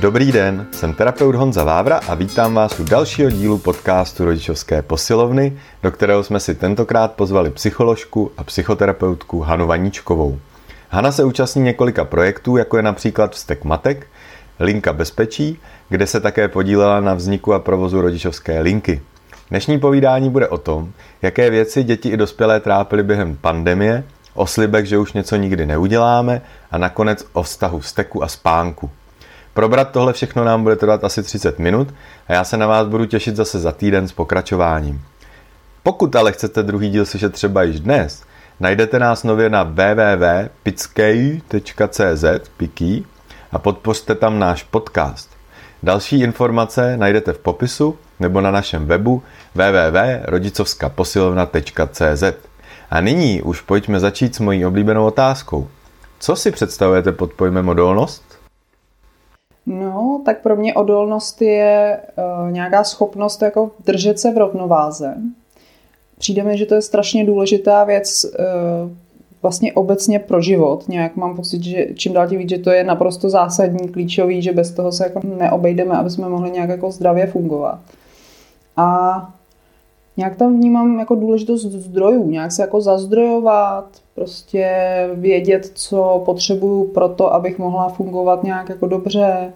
Dobrý 0.00 0.32
den, 0.32 0.66
jsem 0.70 0.94
terapeut 0.94 1.34
Honza 1.34 1.64
Vávra 1.64 2.00
a 2.08 2.14
vítám 2.14 2.54
vás 2.54 2.80
u 2.80 2.84
dalšího 2.84 3.30
dílu 3.30 3.58
podcastu 3.58 4.24
Rodičovské 4.24 4.82
posilovny, 4.82 5.58
do 5.82 5.90
kterého 5.90 6.22
jsme 6.22 6.40
si 6.40 6.54
tentokrát 6.54 7.12
pozvali 7.12 7.50
psycholožku 7.50 8.32
a 8.36 8.44
psychoterapeutku 8.44 9.40
Hanu 9.40 9.66
Vaníčkovou. 9.66 10.38
Hana 10.88 11.12
se 11.12 11.24
účastní 11.24 11.62
několika 11.62 12.04
projektů, 12.04 12.56
jako 12.56 12.76
je 12.76 12.82
například 12.82 13.32
Vztek 13.32 13.64
matek, 13.64 14.06
Linka 14.60 14.92
bezpečí, 14.92 15.58
kde 15.88 16.06
se 16.06 16.20
také 16.20 16.48
podílela 16.48 17.00
na 17.00 17.14
vzniku 17.14 17.54
a 17.54 17.58
provozu 17.58 18.00
rodičovské 18.00 18.60
linky. 18.60 19.00
Dnešní 19.50 19.80
povídání 19.80 20.30
bude 20.30 20.48
o 20.48 20.58
tom, 20.58 20.92
jaké 21.22 21.50
věci 21.50 21.82
děti 21.82 22.08
i 22.08 22.16
dospělé 22.16 22.60
trápily 22.60 23.02
během 23.02 23.36
pandemie, 23.36 24.04
o 24.34 24.46
slibech, 24.46 24.86
že 24.86 24.98
už 24.98 25.12
něco 25.12 25.36
nikdy 25.36 25.66
neuděláme 25.66 26.42
a 26.70 26.78
nakonec 26.78 27.26
o 27.32 27.42
vztahu 27.42 27.78
vzteku 27.78 28.22
a 28.24 28.28
spánku. 28.28 28.90
Probrat 29.60 29.90
tohle 29.90 30.12
všechno 30.12 30.44
nám 30.44 30.62
bude 30.62 30.76
trvat 30.76 31.04
asi 31.04 31.22
30 31.22 31.58
minut 31.58 31.94
a 32.28 32.32
já 32.32 32.44
se 32.44 32.56
na 32.56 32.66
vás 32.66 32.86
budu 32.86 33.06
těšit 33.06 33.36
zase 33.36 33.58
za 33.58 33.72
týden 33.72 34.08
s 34.08 34.12
pokračováním. 34.12 35.02
Pokud 35.82 36.16
ale 36.16 36.32
chcete 36.32 36.62
druhý 36.62 36.90
díl 36.90 37.06
slyšet 37.06 37.32
třeba 37.32 37.62
již 37.62 37.80
dnes, 37.80 38.22
najdete 38.60 38.98
nás 38.98 39.24
nově 39.24 39.50
na 39.50 39.62
www.pickey.cz 39.62 42.24
a 43.52 43.58
podpořte 43.58 44.14
tam 44.14 44.38
náš 44.38 44.62
podcast. 44.62 45.30
Další 45.82 46.20
informace 46.20 46.96
najdete 46.96 47.32
v 47.32 47.38
popisu 47.38 47.98
nebo 48.20 48.40
na 48.40 48.50
našem 48.50 48.86
webu 48.86 49.22
www.rodicovskaposilovna.cz. 49.54 52.24
A 52.90 53.00
nyní 53.00 53.42
už 53.42 53.60
pojďme 53.60 54.00
začít 54.00 54.34
s 54.34 54.38
mojí 54.38 54.66
oblíbenou 54.66 55.06
otázkou. 55.06 55.68
Co 56.20 56.36
si 56.36 56.50
představujete 56.50 57.12
pod 57.12 57.32
pojmem 57.32 57.68
odolnost? 57.68 58.29
No, 59.66 60.22
tak 60.24 60.42
pro 60.42 60.56
mě 60.56 60.74
odolnost 60.74 61.42
je 61.42 62.00
uh, 62.44 62.50
nějaká 62.50 62.84
schopnost 62.84 63.42
jako 63.42 63.70
držet 63.84 64.18
se 64.18 64.30
v 64.30 64.38
rovnováze. 64.38 65.14
Přijde 66.18 66.42
mi, 66.42 66.58
že 66.58 66.66
to 66.66 66.74
je 66.74 66.82
strašně 66.82 67.24
důležitá 67.24 67.84
věc 67.84 68.24
uh, 68.24 68.90
vlastně 69.42 69.72
obecně 69.72 70.18
pro 70.18 70.42
život. 70.42 70.88
Nějak 70.88 71.16
mám 71.16 71.36
pocit, 71.36 71.62
že 71.62 71.86
čím 71.94 72.12
dál 72.12 72.28
tím 72.28 72.38
víc, 72.38 72.50
že 72.50 72.58
to 72.58 72.70
je 72.70 72.84
naprosto 72.84 73.30
zásadní, 73.30 73.88
klíčový, 73.88 74.42
že 74.42 74.52
bez 74.52 74.70
toho 74.70 74.92
se 74.92 75.04
jako 75.04 75.20
neobejdeme, 75.24 75.96
aby 75.96 76.10
jsme 76.10 76.28
mohli 76.28 76.50
nějak 76.50 76.68
jako 76.68 76.90
zdravě 76.90 77.26
fungovat. 77.26 77.80
A 78.76 79.32
nějak 80.16 80.36
tam 80.36 80.56
vnímám 80.56 80.98
jako 80.98 81.14
důležitost 81.14 81.62
zdrojů, 81.62 82.30
nějak 82.30 82.52
se 82.52 82.62
jako 82.62 82.80
zazdrojovat, 82.80 83.84
prostě 84.14 84.68
vědět, 85.14 85.70
co 85.74 86.22
potřebuju 86.24 86.84
pro 86.84 87.08
to, 87.08 87.34
abych 87.34 87.58
mohla 87.58 87.88
fungovat 87.88 88.44
nějak 88.44 88.68
jako 88.68 88.86
dobře 88.86 89.52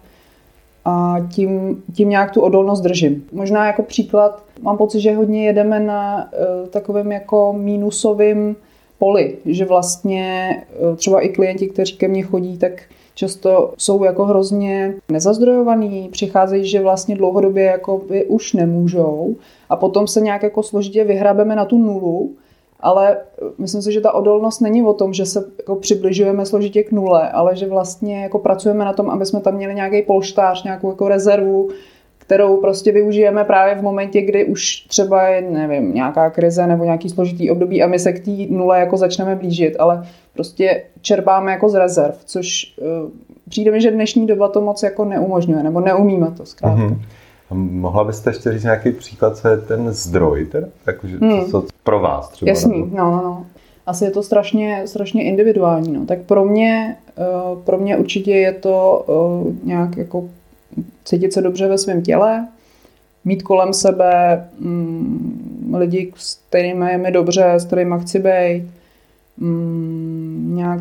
a 0.84 1.16
tím, 1.32 1.82
tím 1.94 2.08
nějak 2.08 2.30
tu 2.30 2.40
odolnost 2.40 2.80
držím. 2.80 3.24
Možná 3.32 3.66
jako 3.66 3.82
příklad, 3.82 4.42
mám 4.62 4.76
pocit, 4.76 5.00
že 5.00 5.14
hodně 5.14 5.46
jedeme 5.46 5.80
na 5.80 6.30
uh, 6.62 6.68
takovém 6.68 7.12
jako 7.12 7.52
mínusovým 7.52 8.56
poli, 8.98 9.36
že 9.44 9.64
vlastně 9.64 10.56
uh, 10.90 10.96
třeba 10.96 11.20
i 11.20 11.28
klienti, 11.28 11.68
kteří 11.68 11.96
ke 11.96 12.08
mně 12.08 12.22
chodí, 12.22 12.58
tak 12.58 12.72
často 13.14 13.74
jsou 13.78 14.04
jako 14.04 14.24
hrozně 14.24 14.94
nezazdrojovaný, 15.08 16.08
přicházejí, 16.12 16.66
že 16.66 16.80
vlastně 16.80 17.16
dlouhodobě 17.16 17.64
jako 17.64 18.00
by 18.08 18.24
už 18.24 18.52
nemůžou 18.52 19.34
a 19.70 19.76
potom 19.76 20.06
se 20.06 20.20
nějak 20.20 20.42
jako 20.42 20.62
složitě 20.62 21.04
vyhrabeme 21.04 21.56
na 21.56 21.64
tu 21.64 21.78
nulu, 21.78 22.30
ale 22.80 23.18
myslím 23.58 23.82
si, 23.82 23.92
že 23.92 24.00
ta 24.00 24.12
odolnost 24.12 24.60
není 24.60 24.82
o 24.82 24.92
tom, 24.92 25.12
že 25.12 25.26
se 25.26 25.44
jako 25.58 25.76
přibližujeme 25.76 26.46
složitě 26.46 26.82
k 26.82 26.92
nule, 26.92 27.30
ale 27.30 27.56
že 27.56 27.66
vlastně 27.66 28.22
jako 28.22 28.38
pracujeme 28.38 28.84
na 28.84 28.92
tom, 28.92 29.10
aby 29.10 29.26
jsme 29.26 29.40
tam 29.40 29.54
měli 29.54 29.74
nějaký 29.74 30.02
polštář, 30.02 30.64
nějakou 30.64 30.88
jako 30.88 31.08
rezervu, 31.08 31.68
kterou 32.26 32.60
prostě 32.60 32.92
využijeme 32.92 33.44
právě 33.44 33.74
v 33.74 33.82
momentě, 33.82 34.20
kdy 34.20 34.44
už 34.44 34.80
třeba 34.80 35.22
je, 35.22 35.40
nevím, 35.42 35.94
nějaká 35.94 36.30
krize 36.30 36.66
nebo 36.66 36.84
nějaký 36.84 37.08
složitý 37.08 37.50
období 37.50 37.82
a 37.82 37.86
my 37.86 37.98
se 37.98 38.12
k 38.12 38.24
té 38.24 38.30
nule 38.50 38.80
jako 38.80 38.96
začneme 38.96 39.36
blížit, 39.36 39.76
ale 39.78 40.06
prostě 40.34 40.82
čerpáme 41.00 41.52
jako 41.52 41.68
z 41.68 41.74
rezerv, 41.74 42.14
což 42.24 42.74
uh, 42.76 43.10
přijde 43.48 43.70
mi, 43.70 43.80
že 43.80 43.90
dnešní 43.90 44.26
doba 44.26 44.48
to 44.48 44.60
moc 44.60 44.82
jako 44.82 45.04
neumožňuje, 45.04 45.62
nebo 45.62 45.80
neumíme 45.80 46.30
to 46.30 46.46
zkrátka. 46.46 46.82
Mm-hmm. 46.82 46.98
A 47.50 47.54
mohla 47.54 48.04
byste 48.04 48.30
ještě 48.30 48.52
říct 48.52 48.62
nějaký 48.62 48.92
příklad, 48.92 49.36
co 49.36 49.48
je 49.48 49.56
ten 49.56 49.92
zdroj, 49.92 50.46
teda? 50.46 50.66
Jakože, 50.86 51.18
hmm. 51.18 51.44
co 51.44 51.64
pro 51.82 52.00
vás 52.00 52.28
třeba? 52.28 52.48
Jasný, 52.48 52.80
nebo... 52.80 52.96
no, 52.96 53.10
no, 53.10 53.22
no. 53.24 53.46
Asi 53.86 54.04
je 54.04 54.10
to 54.10 54.22
strašně, 54.22 54.82
strašně 54.86 55.24
individuální. 55.24 55.92
No. 55.92 56.06
Tak 56.06 56.18
pro 56.18 56.44
mě, 56.44 56.96
uh, 57.52 57.58
pro 57.62 57.78
mě 57.78 57.96
určitě 57.96 58.30
je 58.30 58.52
to 58.52 59.04
uh, 59.46 59.52
nějak 59.64 59.96
jako 59.96 60.24
cítit 61.04 61.32
se 61.32 61.42
dobře 61.42 61.68
ve 61.68 61.78
svém 61.78 62.02
těle, 62.02 62.48
mít 63.24 63.42
kolem 63.42 63.72
sebe 63.72 64.44
um, 64.60 65.74
lidi, 65.74 66.12
s 66.16 66.34
kterými 66.48 66.90
je 66.90 66.98
mi 66.98 67.10
dobře, 67.10 67.52
s 67.54 67.64
kterými 67.64 67.94
chci 68.00 68.18
být, 68.18 68.64
um, 69.40 70.52
nějak 70.56 70.80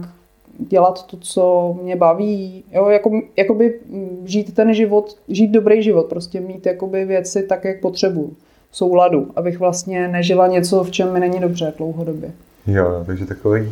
dělat 0.59 1.07
to, 1.07 1.17
co 1.17 1.75
mě 1.83 1.95
baví, 1.95 2.63
jo, 2.71 2.89
jako, 2.89 3.21
jakoby 3.37 3.79
žít 4.25 4.55
ten 4.55 4.73
život, 4.73 5.17
žít 5.27 5.47
dobrý 5.47 5.83
život, 5.83 6.05
prostě 6.05 6.39
mít 6.39 6.65
jakoby 6.65 7.05
věci 7.05 7.43
tak, 7.43 7.65
jak 7.65 7.79
potřebuju, 7.79 8.33
v 8.71 8.77
souladu, 8.77 9.31
abych 9.35 9.59
vlastně 9.59 10.07
nežila 10.07 10.47
něco, 10.47 10.83
v 10.83 10.91
čem 10.91 11.13
mi 11.13 11.19
není 11.19 11.39
dobře 11.39 11.73
dlouhodobě. 11.77 12.31
Jo, 12.67 13.03
takže 13.05 13.25
takový, 13.25 13.71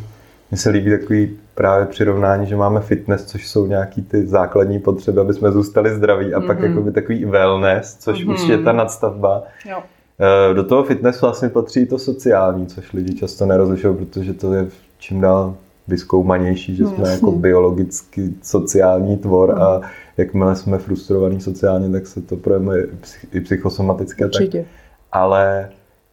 mně 0.52 0.58
se 0.58 0.70
líbí 0.70 0.92
takový 0.92 1.38
právě 1.56 1.86
přirovnání, 1.86 2.48
že 2.48 2.56
máme 2.56 2.82
fitness, 2.82 3.26
což 3.26 3.48
jsou 3.48 3.68
nějaký 3.68 4.02
ty 4.02 4.28
základní 4.28 4.80
potřeby, 4.80 5.20
aby 5.20 5.34
jsme 5.34 5.52
zůstali 5.52 5.96
zdraví 5.96 6.34
a 6.34 6.40
mm-hmm. 6.40 6.48
pak 6.48 6.60
mhm. 6.60 6.70
jakoby 6.70 6.92
takový 6.92 7.26
wellness, 7.26 7.98
což 8.00 8.26
mm-hmm. 8.26 8.34
už 8.34 8.48
je 8.48 8.58
ta 8.58 8.72
nadstavba. 8.72 9.44
Jo. 9.70 9.80
Eh, 10.20 10.54
do 10.54 10.64
toho 10.64 10.84
fitness 10.84 11.22
vlastně 11.22 11.50
patří 11.50 11.86
to 11.86 12.00
sociální, 12.00 12.68
což 12.68 12.94
lidi 12.94 13.14
často 13.14 13.46
nerozlišují, 13.46 13.98
protože 13.98 14.34
to 14.34 14.54
je 14.54 14.68
čím 15.00 15.22
dál 15.22 15.56
vyskoumanější, 15.88 16.76
že 16.76 16.84
no, 16.84 16.90
jsme 16.90 17.00
jasný. 17.00 17.14
jako 17.14 17.32
biologicky 17.32 18.34
sociální 18.42 19.18
tvor 19.18 19.56
no. 19.56 19.62
a 19.62 19.82
jakmile 20.18 20.56
jsme 20.56 20.78
frustrovaní 20.78 21.42
sociálně, 21.42 21.90
tak 21.90 22.08
se 22.08 22.22
to 22.22 22.36
projevuje 22.36 22.88
i 23.32 23.42
psychosomatické. 23.42 24.26
Určitě. 24.26 24.58
Tak, 24.58 24.68
ale 25.12 25.70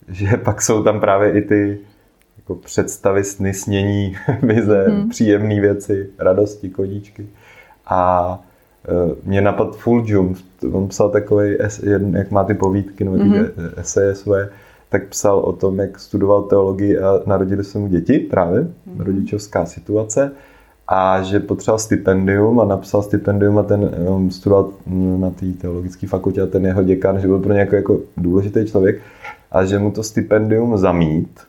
že 0.09 0.37
pak 0.45 0.63
jsou 0.63 0.83
tam 0.83 1.01
právě 1.01 1.33
i 1.33 1.43
ty 1.43 1.79
jako 2.39 2.55
představy, 2.55 3.25
sny, 3.25 3.55
snění, 3.55 4.17
vize, 4.43 4.87
mm. 4.89 5.09
příjemné 5.09 5.61
věci, 5.61 6.11
radosti, 6.19 6.69
kodíčky. 6.69 7.27
A 7.87 8.33
uh, 8.89 9.13
mě 9.25 9.41
napad 9.41 9.77
Full 9.77 10.05
Jump, 10.07 10.39
on 10.73 10.89
psal 10.89 11.11
takový, 11.11 11.57
jak 12.13 12.31
má 12.31 12.45
ty 12.45 12.55
povídky, 12.55 13.05
nebo 13.05 13.17
ty 13.17 13.23
mm-hmm. 13.23 13.51
eseje 13.77 14.15
své, 14.15 14.49
tak 14.89 15.07
psal 15.07 15.39
o 15.39 15.53
tom, 15.53 15.79
jak 15.79 15.99
studoval 15.99 16.43
teologii 16.43 16.99
a 16.99 17.21
narodili 17.27 17.65
se 17.65 17.79
mu 17.79 17.87
děti 17.87 18.19
právě, 18.19 18.61
mm-hmm. 18.61 19.05
rodičovská 19.05 19.67
situace 19.67 20.31
a 20.89 21.23
že 21.23 21.41
potřeboval 21.41 21.79
stipendium 21.79 22.61
a 22.61 22.65
napsal 22.65 23.03
stipendium 23.03 23.59
a 23.59 23.63
ten 23.63 23.91
um, 24.09 24.31
studoval 24.31 24.73
na 25.19 25.31
té 25.31 25.47
teologické 25.47 26.07
fakultě 26.07 26.43
a 26.43 26.47
ten 26.47 26.67
jeho 26.67 26.83
děkan, 26.83 27.21
že 27.21 27.27
byl 27.27 27.39
pro 27.39 27.53
ně 27.53 27.61
jako, 27.61 27.77
jako 27.77 28.01
důležitý 28.17 28.67
člověk 28.67 29.01
a 29.53 29.65
že 29.65 29.79
mu 29.79 29.91
to 29.91 30.03
stipendium 30.03 30.79
zamít, 30.79 31.41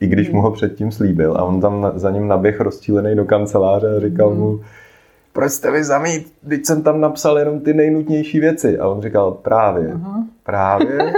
i 0.00 0.06
když 0.06 0.28
mm. 0.28 0.34
mu 0.34 0.42
ho 0.42 0.50
předtím 0.50 0.92
slíbil 0.92 1.36
a 1.36 1.44
on 1.44 1.60
tam 1.60 1.92
za 1.94 2.10
ním 2.10 2.28
naběh 2.28 2.60
rozčílený 2.60 3.16
do 3.16 3.24
kanceláře 3.24 3.96
a 3.96 4.00
říkal 4.00 4.30
mm. 4.30 4.38
mu, 4.38 4.60
proč 5.32 5.52
jste 5.52 5.70
vy 5.70 5.84
zamít, 5.84 6.32
teď 6.48 6.66
jsem 6.66 6.82
tam 6.82 7.00
napsal 7.00 7.38
jenom 7.38 7.60
ty 7.60 7.74
nejnutnější 7.74 8.40
věci. 8.40 8.78
A 8.78 8.88
on 8.88 9.02
říkal, 9.02 9.30
právě, 9.30 9.92
Aha. 9.92 10.24
právě, 10.44 11.12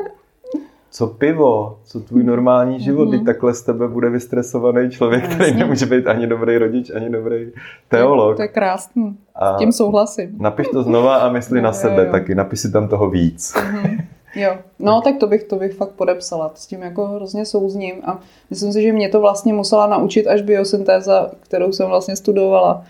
co 0.91 1.07
pivo, 1.07 1.79
co 1.85 2.01
tvůj 2.01 2.25
normální 2.25 2.81
život, 2.81 3.09
mm-hmm. 3.09 3.25
takhle 3.25 3.55
z 3.55 3.63
tebe 3.63 3.89
bude 3.89 4.11
vystresovaný 4.11 4.91
člověk, 4.91 5.29
no, 5.29 5.35
který 5.35 5.55
nemůže 5.55 5.87
být 5.87 6.07
ani 6.07 6.27
dobrý 6.27 6.59
rodič, 6.59 6.91
ani 6.91 7.11
dobrý 7.11 7.53
teolog. 7.89 8.37
To 8.37 8.43
je 8.43 8.49
krásný, 8.49 9.17
s 9.55 9.59
tím 9.59 9.73
souhlasím. 9.73 10.37
Napiš 10.39 10.69
to 10.69 10.83
znova 10.83 11.17
a 11.17 11.33
mysli 11.33 11.63
na 11.63 11.73
sebe 11.73 11.97
jo, 11.99 12.05
jo. 12.05 12.13
taky, 12.13 12.35
napiš 12.35 12.61
si 12.61 12.73
tam 12.73 12.89
toho 12.89 13.11
víc. 13.11 13.55
Mm-hmm. 13.55 14.05
Jo, 14.35 14.57
no 14.79 15.01
tak 15.01 15.17
to 15.17 15.27
bych, 15.27 15.45
to 15.45 15.57
bych 15.57 15.75
fakt 15.75 15.91
podepsala, 15.91 16.53
s 16.55 16.67
tím 16.67 16.83
jako 16.83 17.07
hrozně 17.07 17.47
souzním 17.47 17.95
a 18.05 18.21
myslím 18.51 18.73
si, 18.73 18.83
že 18.83 18.93
mě 18.93 19.09
to 19.09 19.21
vlastně 19.21 19.53
musela 19.53 19.87
naučit 19.87 20.27
až 20.27 20.43
biosyntéza, 20.43 21.31
kterou 21.41 21.73
jsem 21.73 21.89
vlastně 21.89 22.17
studovala, 22.17 22.85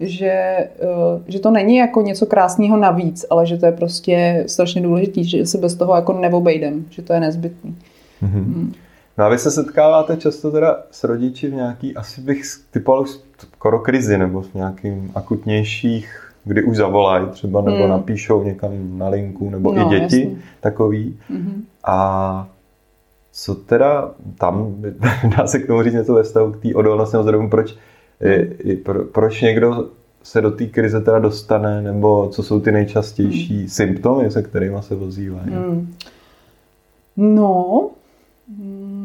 že, 0.00 0.30
eh, 0.30 0.68
že 1.26 1.38
to 1.38 1.50
není 1.50 1.76
jako 1.76 2.02
něco 2.02 2.26
krásného 2.26 2.76
navíc, 2.76 3.26
ale 3.30 3.46
že 3.46 3.56
to 3.56 3.66
je 3.66 3.72
prostě 3.72 4.44
strašně 4.46 4.82
důležité, 4.82 5.24
že 5.24 5.46
se 5.46 5.58
bez 5.58 5.74
toho 5.74 5.94
jako 5.94 6.12
neobejdem, 6.12 6.86
že 6.90 7.02
to 7.02 7.12
je 7.12 7.20
nezbytný. 7.20 7.76
Mm-hmm. 8.22 8.44
Mm. 8.44 8.72
No 9.18 9.24
a 9.24 9.28
vy 9.28 9.38
se 9.38 9.50
setkáváte 9.50 10.16
často 10.16 10.50
teda 10.50 10.82
s 10.90 11.04
rodiči 11.04 11.48
v 11.48 11.54
nějaký, 11.54 11.94
asi 11.94 12.20
bych 12.20 12.42
typoval 12.70 13.04
skoro 13.54 13.78
krizi, 13.78 14.18
nebo 14.18 14.42
v 14.42 14.54
nějakým 14.54 15.12
akutnějších, 15.14 16.27
kdy 16.44 16.62
už 16.62 16.76
zavolají 16.76 17.26
třeba, 17.26 17.60
nebo 17.60 17.82
mm. 17.84 17.88
napíšou 17.88 18.42
někam 18.42 18.98
na 18.98 19.08
linku, 19.08 19.50
nebo 19.50 19.72
no, 19.72 19.86
i 19.86 20.00
děti 20.00 20.20
jasný. 20.20 20.38
takový. 20.60 21.18
Mm-hmm. 21.30 21.62
A 21.84 22.48
co 23.32 23.54
teda 23.54 24.10
tam, 24.38 24.74
dá 25.36 25.46
se 25.46 25.58
k 25.58 25.66
tomu 25.66 25.82
říct 25.82 25.94
něco 25.94 26.14
ve 26.14 26.22
vztahu 26.22 26.52
k 26.52 26.62
té 26.62 26.74
odolnosti 26.74 27.16
zdrojům, 27.22 27.50
proč 27.50 27.76
je, 28.20 28.76
pro, 28.76 29.04
proč 29.04 29.40
někdo 29.40 29.88
se 30.22 30.40
do 30.40 30.50
té 30.50 30.66
krize 30.66 31.00
teda 31.00 31.18
dostane, 31.18 31.82
nebo 31.82 32.28
co 32.28 32.42
jsou 32.42 32.60
ty 32.60 32.72
nejčastější 32.72 33.58
hmm. 33.58 33.68
symptomy, 33.68 34.30
se 34.30 34.42
kterými 34.42 34.76
se 34.80 34.94
ozývají? 34.94 35.50
Hmm. 35.50 35.94
No, 37.16 37.90
mm, 38.48 38.97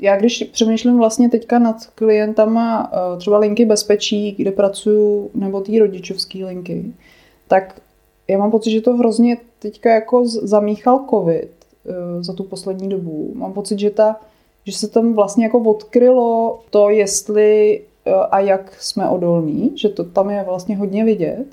já 0.00 0.16
když 0.16 0.42
přemýšlím 0.52 0.98
vlastně 0.98 1.28
teďka 1.28 1.58
nad 1.58 1.76
klientama 1.94 2.92
eh, 2.92 3.18
třeba 3.18 3.38
linky 3.38 3.64
bezpečí, 3.64 4.32
kde 4.32 4.50
pracuju, 4.50 5.30
nebo 5.34 5.60
té 5.60 5.78
rodičovské 5.78 6.44
linky, 6.44 6.84
tak 7.48 7.80
já 8.28 8.38
mám 8.38 8.50
pocit, 8.50 8.70
že 8.70 8.80
to 8.80 8.96
hrozně 8.96 9.36
teďka 9.58 9.90
jako 9.90 10.26
zamíchal 10.26 11.04
covid 11.10 11.50
eh, 11.86 12.22
za 12.24 12.32
tu 12.32 12.44
poslední 12.44 12.88
dobu. 12.88 13.32
Mám 13.34 13.52
pocit, 13.52 13.78
že, 13.78 13.90
ta, 13.90 14.20
že 14.64 14.72
se 14.72 14.88
tam 14.88 15.12
vlastně 15.12 15.44
jako 15.44 15.60
odkrylo 15.60 16.60
to, 16.70 16.90
jestli 16.90 17.80
eh, 18.06 18.14
a 18.14 18.40
jak 18.40 18.76
jsme 18.80 19.08
odolní, 19.08 19.72
že 19.74 19.88
to 19.88 20.04
tam 20.04 20.30
je 20.30 20.44
vlastně 20.44 20.76
hodně 20.76 21.04
vidět, 21.04 21.44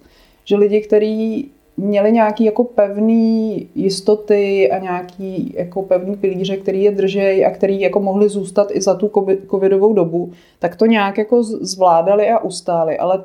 že 0.45 0.55
lidi, 0.55 0.81
kteří 0.81 1.51
měli 1.77 2.11
nějaký 2.11 2.43
jako 2.43 2.63
pevný 2.63 3.69
jistoty 3.75 4.71
a 4.71 4.77
nějaký 4.77 5.53
jako 5.57 5.81
pevný 5.81 6.15
pilíře, 6.15 6.57
který 6.57 6.83
je 6.83 6.91
držej 6.91 7.45
a 7.45 7.51
který 7.51 7.81
jako 7.81 7.99
mohli 7.99 8.29
zůstat 8.29 8.67
i 8.71 8.81
za 8.81 8.95
tu 8.95 9.11
covidovou 9.51 9.93
dobu, 9.93 10.31
tak 10.59 10.75
to 10.75 10.85
nějak 10.85 11.17
jako 11.17 11.43
zvládali 11.43 12.29
a 12.29 12.39
ustáli, 12.39 12.97
ale 12.97 13.23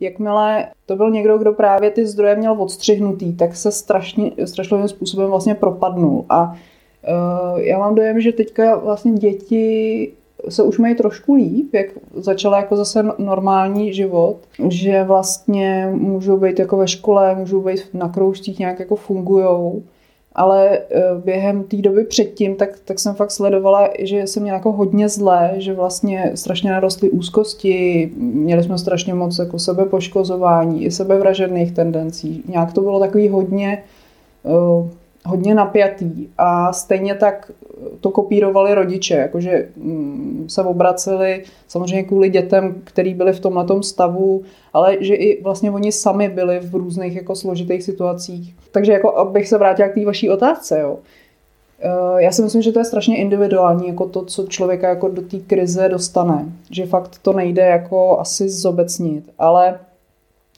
jakmile 0.00 0.66
to 0.86 0.96
byl 0.96 1.10
někdo, 1.10 1.38
kdo 1.38 1.52
právě 1.52 1.90
ty 1.90 2.06
zdroje 2.06 2.36
měl 2.36 2.62
odstřihnutý, 2.62 3.36
tak 3.36 3.56
se 3.56 3.72
strašně, 3.72 4.30
strašným 4.44 4.88
způsobem 4.88 5.30
vlastně 5.30 5.54
propadnul. 5.54 6.24
A 6.28 6.42
uh, 6.42 7.60
já 7.60 7.78
mám 7.78 7.94
dojem, 7.94 8.20
že 8.20 8.32
teďka 8.32 8.76
vlastně 8.76 9.12
děti 9.12 10.12
se 10.48 10.62
už 10.62 10.78
mají 10.78 10.94
trošku 10.94 11.34
líp, 11.34 11.74
jak 11.74 11.86
začala 12.14 12.56
jako 12.56 12.76
zase 12.76 13.02
normální 13.18 13.92
život, 13.92 14.36
že 14.68 15.04
vlastně 15.04 15.88
můžou 15.92 16.36
být 16.36 16.58
jako 16.58 16.76
ve 16.76 16.88
škole, 16.88 17.34
můžou 17.34 17.60
být 17.60 17.80
na 17.94 18.08
kroužcích, 18.08 18.58
nějak 18.58 18.80
jako 18.80 18.96
fungujou, 18.96 19.82
ale 20.34 20.78
e, 20.78 20.82
během 21.24 21.64
té 21.64 21.76
doby 21.76 22.04
předtím, 22.04 22.56
tak, 22.56 22.70
tak 22.84 22.98
jsem 22.98 23.14
fakt 23.14 23.30
sledovala, 23.30 23.88
že 23.98 24.26
jsem 24.26 24.42
měla 24.42 24.58
jako 24.58 24.72
hodně 24.72 25.08
zlé, 25.08 25.54
že 25.56 25.72
vlastně 25.72 26.32
strašně 26.34 26.70
narostly 26.70 27.10
úzkosti, 27.10 28.12
měli 28.16 28.62
jsme 28.62 28.78
strašně 28.78 29.14
moc 29.14 29.38
jako 29.38 29.58
sebepoškozování 29.58 30.84
i 30.84 30.90
sebevražedných 30.90 31.72
tendencí. 31.72 32.44
Nějak 32.48 32.72
to 32.72 32.80
bylo 32.80 33.00
takový 33.00 33.28
hodně 33.28 33.82
uh, 34.42 34.88
hodně 35.26 35.54
napjatý 35.54 36.28
a 36.38 36.72
stejně 36.72 37.14
tak 37.14 37.50
to 38.00 38.10
kopírovali 38.10 38.74
rodiče, 38.74 39.14
jakože 39.14 39.68
mm, 39.76 40.46
se 40.48 40.62
obraceli 40.62 41.44
samozřejmě 41.68 42.02
kvůli 42.02 42.28
dětem, 42.28 42.74
který 42.84 43.14
byli 43.14 43.32
v 43.32 43.40
tomhle 43.40 43.82
stavu, 43.82 44.42
ale 44.72 44.96
že 45.00 45.14
i 45.14 45.42
vlastně 45.42 45.70
oni 45.70 45.92
sami 45.92 46.28
byli 46.28 46.60
v 46.60 46.74
různých 46.74 47.16
jako 47.16 47.36
složitých 47.36 47.82
situacích. 47.82 48.54
Takže 48.72 48.92
jako 48.92 49.18
abych 49.18 49.48
se 49.48 49.58
vrátila 49.58 49.88
k 49.88 49.94
té 49.94 50.04
vaší 50.04 50.30
otázce, 50.30 50.80
jo. 50.80 50.98
Eh, 51.80 52.22
já 52.22 52.32
si 52.32 52.42
myslím, 52.42 52.62
že 52.62 52.72
to 52.72 52.78
je 52.78 52.84
strašně 52.84 53.16
individuální, 53.16 53.88
jako 53.88 54.08
to, 54.08 54.24
co 54.24 54.46
člověka 54.46 54.88
jako 54.88 55.08
do 55.08 55.22
té 55.22 55.38
krize 55.38 55.88
dostane. 55.88 56.52
Že 56.70 56.86
fakt 56.86 57.18
to 57.22 57.32
nejde 57.32 57.62
jako 57.62 58.20
asi 58.20 58.48
zobecnit, 58.48 59.24
ale 59.38 59.78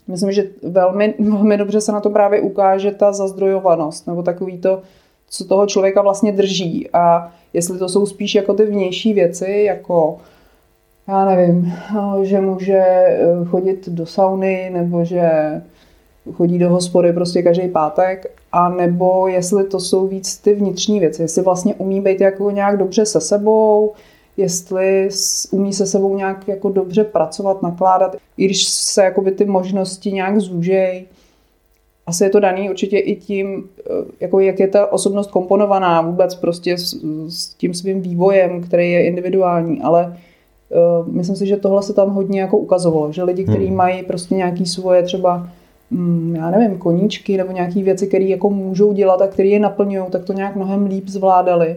Myslím, 0.09 0.33
že 0.33 0.45
velmi, 0.63 1.15
velmi 1.31 1.57
dobře 1.57 1.81
se 1.81 1.93
na 1.93 2.01
to 2.01 2.11
právě 2.11 2.41
ukáže 2.41 2.91
ta 2.91 3.13
zazdrojovanost, 3.13 4.07
nebo 4.07 4.23
takový 4.23 4.59
to, 4.59 4.83
co 5.29 5.45
toho 5.45 5.67
člověka 5.67 6.03
vlastně 6.03 6.33
drží. 6.33 6.91
A 6.93 7.33
jestli 7.53 7.79
to 7.79 7.89
jsou 7.89 8.07
spíš 8.07 8.35
jako 8.35 8.55
ty 8.55 8.65
vnější 8.65 9.13
věci, 9.13 9.63
jako 9.67 10.19
já 11.09 11.25
nevím, 11.25 11.73
že 12.23 12.41
může 12.41 12.79
eh, 12.79 13.45
chodit 13.45 13.89
do 13.89 14.07
sauny, 14.07 14.71
nebo 14.73 15.05
že 15.05 15.31
chodí 16.33 16.59
do 16.59 16.71
hospody 16.71 17.13
prostě 17.13 17.43
každý 17.43 17.69
pátek, 17.69 18.33
a 18.53 18.69
nebo 18.69 19.29
jestli 19.29 19.65
to 19.65 19.81
jsou 19.81 20.07
víc 20.07 20.39
ty 20.39 20.55
vnitřní 20.55 21.01
věci, 21.01 21.23
jestli 21.23 21.43
vlastně 21.43 21.75
umí 21.75 22.01
být 22.01 22.21
jako 22.21 22.51
nějak 22.51 22.79
dobře 22.79 23.07
se 23.07 23.21
sebou, 23.21 23.93
jestli 24.37 25.09
umí 25.51 25.73
se 25.73 25.87
sebou 25.87 26.17
nějak 26.17 26.49
jako 26.49 26.69
dobře 26.69 27.05
pracovat, 27.05 27.63
nakládat, 27.63 28.17
i 28.37 28.45
když 28.45 28.69
se 28.69 29.05
jakoby 29.05 29.31
ty 29.33 29.45
možnosti 29.45 30.13
nějak 30.13 30.41
zúžej. 30.41 31.07
Asi 32.07 32.25
je 32.25 32.31
to 32.31 32.41
daný 32.41 32.71
určitě 32.71 32.99
i 32.99 33.17
tím, 33.17 33.65
eh, 33.81 34.05
jako 34.21 34.41
jak 34.41 34.61
je 34.61 34.69
ta 34.69 34.93
osobnost 34.93 35.31
komponovaná 35.31 36.01
vůbec 36.01 36.35
prostě 36.35 36.79
s, 36.79 36.95
s 37.29 37.55
tím 37.55 37.75
svým 37.75 38.01
vývojem, 38.01 38.63
který 38.63 38.93
je 38.93 39.07
individuální, 39.07 39.83
ale 39.83 40.17
uh, 40.71 41.09
myslím 41.15 41.37
si, 41.37 41.47
že 41.47 41.57
tohle 41.57 41.83
se 41.83 41.93
tam 41.93 42.11
hodně 42.11 42.41
jako 42.41 42.59
ukazovalo, 42.59 43.13
že 43.13 43.23
lidi, 43.23 43.45
kteří 43.45 43.67
hmm. 43.67 43.77
mají 43.77 44.03
prostě 44.03 44.35
nějaký 44.35 44.67
svoje 44.67 45.03
třeba 45.03 45.49
mm, 45.91 46.35
já 46.37 46.51
nevím, 46.51 46.79
koníčky 46.79 47.37
nebo 47.37 47.53
nějaké 47.53 47.83
věci, 47.83 48.07
které 48.07 48.25
jako 48.25 48.51
můžou 48.51 48.93
dělat 48.93 49.23
a 49.23 49.27
které 49.27 49.49
je 49.49 49.61
naplňují, 49.61 50.07
tak 50.11 50.25
to 50.25 50.33
nějak 50.33 50.57
mnohem 50.57 50.87
líp 50.87 51.09
zvládali. 51.09 51.69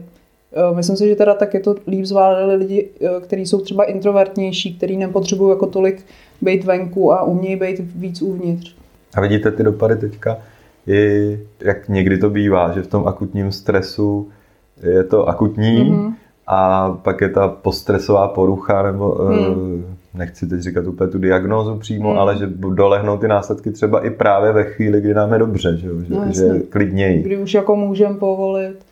Eh, 0.54 0.76
myslím 0.76 0.98
si, 0.98 1.08
že 1.08 1.16
teda 1.16 1.34
tak 1.34 1.54
je 1.54 1.60
to 1.60 1.76
líp 1.88 2.06
zvládali 2.06 2.56
lidi, 2.56 2.90
kteří 3.22 3.46
jsou 3.46 3.62
třeba 3.62 3.84
introvertnější, 3.84 4.78
kteří 4.78 4.98
nepotřebují 4.98 5.50
jako 5.50 5.66
tolik 5.66 6.06
být 6.42 6.64
venku 6.64 7.14
a 7.14 7.24
umějí 7.24 7.56
být 7.56 7.80
víc 7.96 8.22
uvnitř. 8.22 8.79
A 9.16 9.22
vidíte 9.22 9.52
ty 9.52 9.64
dopady 9.64 9.96
teďka, 9.96 10.38
i 10.88 11.40
jak 11.60 11.90
někdy 11.90 12.18
to 12.18 12.30
bývá, 12.30 12.72
že 12.72 12.82
v 12.82 12.88
tom 12.88 13.08
akutním 13.08 13.52
stresu 13.52 14.30
je 14.84 15.04
to 15.04 15.30
akutní 15.30 15.92
mm-hmm. 15.92 16.14
a 16.48 16.90
pak 17.04 17.22
je 17.22 17.30
ta 17.30 17.48
poststresová 17.48 18.28
porucha, 18.28 18.84
nebo 18.84 19.18
mm. 19.30 19.86
nechci 20.14 20.48
teď 20.48 20.60
říkat 20.60 20.88
úplně 20.88 21.12
tu 21.12 21.18
diagnózu 21.20 21.78
přímo, 21.78 22.12
mm. 22.12 22.20
ale 22.20 22.38
že 22.38 22.48
dolehnou 22.58 23.18
ty 23.18 23.28
následky 23.28 23.72
třeba 23.72 24.06
i 24.06 24.10
právě 24.10 24.52
ve 24.52 24.64
chvíli, 24.64 25.02
kdy 25.02 25.14
nám 25.14 25.34
je 25.34 25.40
dobře, 25.40 25.78
že, 25.78 25.88
že, 25.88 26.14
no, 26.14 26.26
že 26.32 26.60
klidněji. 26.70 27.22
Kdy 27.24 27.38
už 27.38 27.54
jako 27.54 27.76
můžeme 27.76 28.16
povolit 28.16 28.89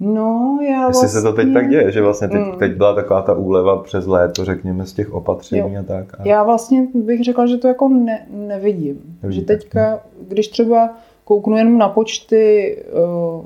No, 0.00 0.58
já 0.62 0.88
Jestli 0.88 1.00
vlastně... 1.00 1.08
se 1.08 1.22
to 1.22 1.32
teď 1.32 1.46
tak 1.46 1.52
vlastně- 1.52 1.70
děje, 1.70 1.92
že 1.92 2.02
vlastně 2.02 2.28
teď, 2.28 2.40
mm. 2.40 2.58
teď 2.58 2.72
byla 2.72 2.94
taková 2.94 3.22
ta 3.22 3.34
úleva 3.34 3.82
přes 3.82 4.06
léto, 4.06 4.44
řekněme, 4.44 4.86
z 4.86 4.92
těch 4.92 5.12
opatření 5.12 5.74
jo. 5.74 5.80
a 5.80 5.82
tak. 5.82 6.20
A... 6.20 6.28
Já 6.28 6.42
vlastně 6.42 6.86
bych 6.94 7.24
řekla, 7.24 7.46
že 7.46 7.56
to 7.56 7.68
jako 7.68 7.88
ne, 7.88 8.26
nevidím. 8.30 9.18
Nevidíte. 9.22 9.52
Že 9.52 9.58
teďka, 9.58 10.00
když 10.28 10.48
třeba 10.48 10.90
kouknu 11.24 11.56
jenom 11.56 11.78
na 11.78 11.88
počty 11.88 12.76
uh, 12.92 13.44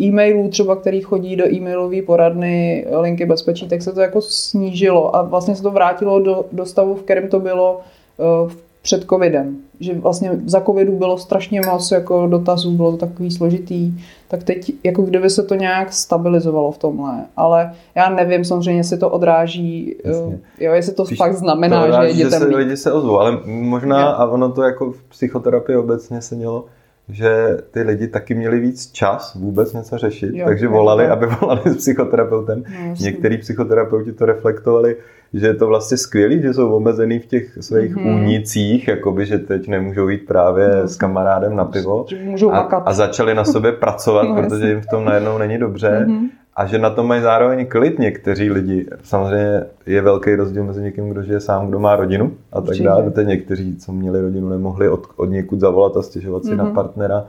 e-mailů 0.00 0.48
třeba, 0.48 0.76
který 0.76 1.00
chodí 1.00 1.36
do 1.36 1.52
e-mailové 1.52 2.02
poradny 2.02 2.86
linky 3.00 3.26
bezpečí, 3.26 3.68
tak 3.68 3.82
se 3.82 3.92
to 3.92 4.00
jako 4.00 4.20
snížilo 4.20 5.16
a 5.16 5.22
vlastně 5.22 5.56
se 5.56 5.62
to 5.62 5.70
vrátilo 5.70 6.20
do, 6.20 6.44
do 6.52 6.66
stavu, 6.66 6.94
v 6.94 7.02
kterém 7.02 7.28
to 7.28 7.40
bylo 7.40 7.80
uh, 8.18 8.50
v 8.50 8.71
před 8.82 9.04
covidem. 9.04 9.56
Že 9.80 9.94
vlastně 9.94 10.30
za 10.46 10.60
covidu 10.60 10.98
bylo 10.98 11.18
strašně 11.18 11.60
moc 11.70 11.90
jako 11.90 12.26
dotazů, 12.26 12.70
bylo 12.76 12.90
to 12.90 12.96
takový 12.96 13.30
složitý, 13.30 13.92
tak 14.28 14.44
teď 14.44 14.72
jako 14.84 15.02
kdyby 15.02 15.30
se 15.30 15.42
to 15.42 15.54
nějak 15.54 15.92
stabilizovalo 15.92 16.72
v 16.72 16.78
tomhle. 16.78 17.24
Ale 17.36 17.72
já 17.94 18.10
nevím 18.10 18.44
samozřejmě, 18.44 18.80
jestli 18.80 18.98
to 18.98 19.10
odráží, 19.10 19.96
Jasně. 20.04 20.38
jo, 20.60 20.72
jestli 20.72 20.92
to 20.92 21.06
Spíš 21.06 21.18
fakt 21.18 21.34
znamená, 21.34 21.80
to 21.80 21.86
odráží, 21.86 22.16
že 22.18 22.24
dětem... 22.24 22.40
Že 22.40 22.46
se 22.46 22.56
lidi 22.56 22.76
se 22.76 22.92
ozvou, 22.92 23.18
ale 23.18 23.38
možná, 23.46 24.00
jo. 24.00 24.06
a 24.06 24.26
ono 24.26 24.52
to 24.52 24.62
jako 24.62 24.92
v 24.92 25.02
psychoterapii 25.02 25.76
obecně 25.76 26.22
se 26.22 26.34
mělo, 26.34 26.64
že 27.08 27.58
ty 27.70 27.82
lidi 27.82 28.08
taky 28.08 28.34
měli 28.34 28.60
víc 28.60 28.92
čas 28.92 29.34
vůbec 29.34 29.72
něco 29.72 29.98
řešit, 29.98 30.30
jo, 30.32 30.46
takže 30.46 30.68
volali, 30.68 31.08
aby 31.08 31.26
volali 31.26 31.62
s 31.64 31.76
psychoterapeutem. 31.76 32.64
No, 32.68 32.94
Některý 33.00 33.38
psychoterapeuti 33.38 34.12
to 34.12 34.26
reflektovali 34.26 34.96
že 35.34 35.46
je 35.46 35.54
to 35.54 35.66
vlastně 35.66 35.96
skvělý, 35.96 36.42
že 36.42 36.54
jsou 36.54 36.72
omezený 36.72 37.18
v 37.18 37.26
těch 37.26 37.58
svých 37.60 37.96
mm-hmm. 37.96 38.14
únicích, 38.14 38.88
jakoby, 38.88 39.26
že 39.26 39.38
teď 39.38 39.68
nemůžou 39.68 40.08
jít 40.08 40.26
právě 40.26 40.68
mm. 40.68 40.88
s 40.88 40.96
kamarádem 40.96 41.56
na 41.56 41.64
pivo 41.64 42.06
a, 42.52 42.58
a 42.58 42.92
začali 42.92 43.34
na 43.34 43.44
sobě 43.44 43.72
pracovat, 43.72 44.22
no, 44.28 44.34
protože 44.34 44.68
jim 44.68 44.80
v 44.80 44.86
tom 44.86 45.04
najednou 45.04 45.38
není 45.38 45.58
dobře 45.58 46.06
mm-hmm. 46.08 46.28
A 46.56 46.66
že 46.66 46.78
na 46.78 46.90
to 46.90 47.04
mají 47.04 47.22
zároveň 47.22 47.66
klid 47.66 47.98
někteří 47.98 48.50
lidi. 48.50 48.86
Samozřejmě 49.02 49.64
je 49.86 50.02
velký 50.02 50.34
rozdíl 50.34 50.64
mezi 50.64 50.82
někým, 50.82 51.08
kdo 51.08 51.22
žije 51.22 51.40
sám, 51.40 51.68
kdo 51.68 51.78
má 51.80 51.96
rodinu 51.96 52.32
a 52.52 52.60
tak 52.60 52.76
dále. 52.76 53.02
Protože 53.02 53.26
někteří, 53.26 53.76
co 53.76 53.92
měli 53.92 54.20
rodinu, 54.20 54.48
nemohli 54.48 54.88
od, 54.88 55.06
od 55.16 55.24
někud 55.24 55.60
zavolat 55.60 55.96
a 55.96 56.02
stěžovat 56.02 56.44
si 56.44 56.50
mm-hmm. 56.50 56.56
na 56.56 56.64
mhm. 56.64 56.74
partnera, 56.74 57.24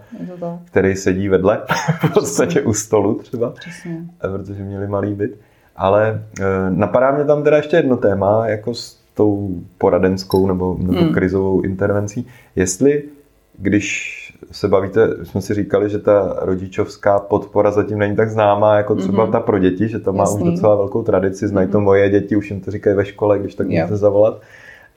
který 0.65 0.95
sedí 0.95 1.29
vedle, 1.29 1.61
v 2.09 2.13
podstatě 2.13 2.61
u 2.61 2.73
stolu 2.73 3.15
třeba, 3.15 3.49
Přesně. 3.49 4.05
protože 4.19 4.63
měli 4.63 4.87
malý 4.87 5.13
byt. 5.13 5.37
Ale 5.75 6.23
e, 6.39 6.43
napadá 6.69 7.11
mě 7.11 7.25
tam 7.25 7.43
teda 7.43 7.57
ještě 7.57 7.75
jedno 7.75 7.97
téma, 7.97 8.47
jako 8.47 8.73
s 8.73 8.99
tou 9.13 9.61
poradenskou 9.77 10.47
nebo, 10.47 10.77
nebo 10.79 10.99
hmm. 10.99 11.13
krizovou 11.13 11.61
intervencí. 11.61 12.27
Jestli, 12.55 13.03
když 13.57 14.19
se 14.51 14.67
bavíte, 14.67 15.09
jsme 15.25 15.41
si 15.41 15.53
říkali, 15.53 15.89
že 15.89 15.99
ta 15.99 16.35
rodičovská 16.41 17.19
podpora 17.19 17.71
zatím 17.71 17.99
není 17.99 18.15
tak 18.15 18.29
známá 18.29 18.75
jako 18.75 18.95
třeba 18.95 19.27
mm-hmm. 19.27 19.31
ta 19.31 19.39
pro 19.39 19.59
děti, 19.59 19.87
že 19.87 19.99
to 19.99 20.13
má 20.13 20.23
Jasný. 20.23 20.43
už 20.43 20.51
docela 20.51 20.75
velkou 20.75 21.03
tradici, 21.03 21.47
znají 21.47 21.67
mm-hmm. 21.67 21.71
to 21.71 21.81
moje 21.81 22.09
děti, 22.09 22.35
už 22.35 22.49
jim 22.49 22.61
to 22.61 22.71
říkají 22.71 22.95
ve 22.95 23.05
škole, 23.05 23.39
když 23.39 23.55
tak 23.55 23.67
můžete 23.67 23.97
zavolat 23.97 24.41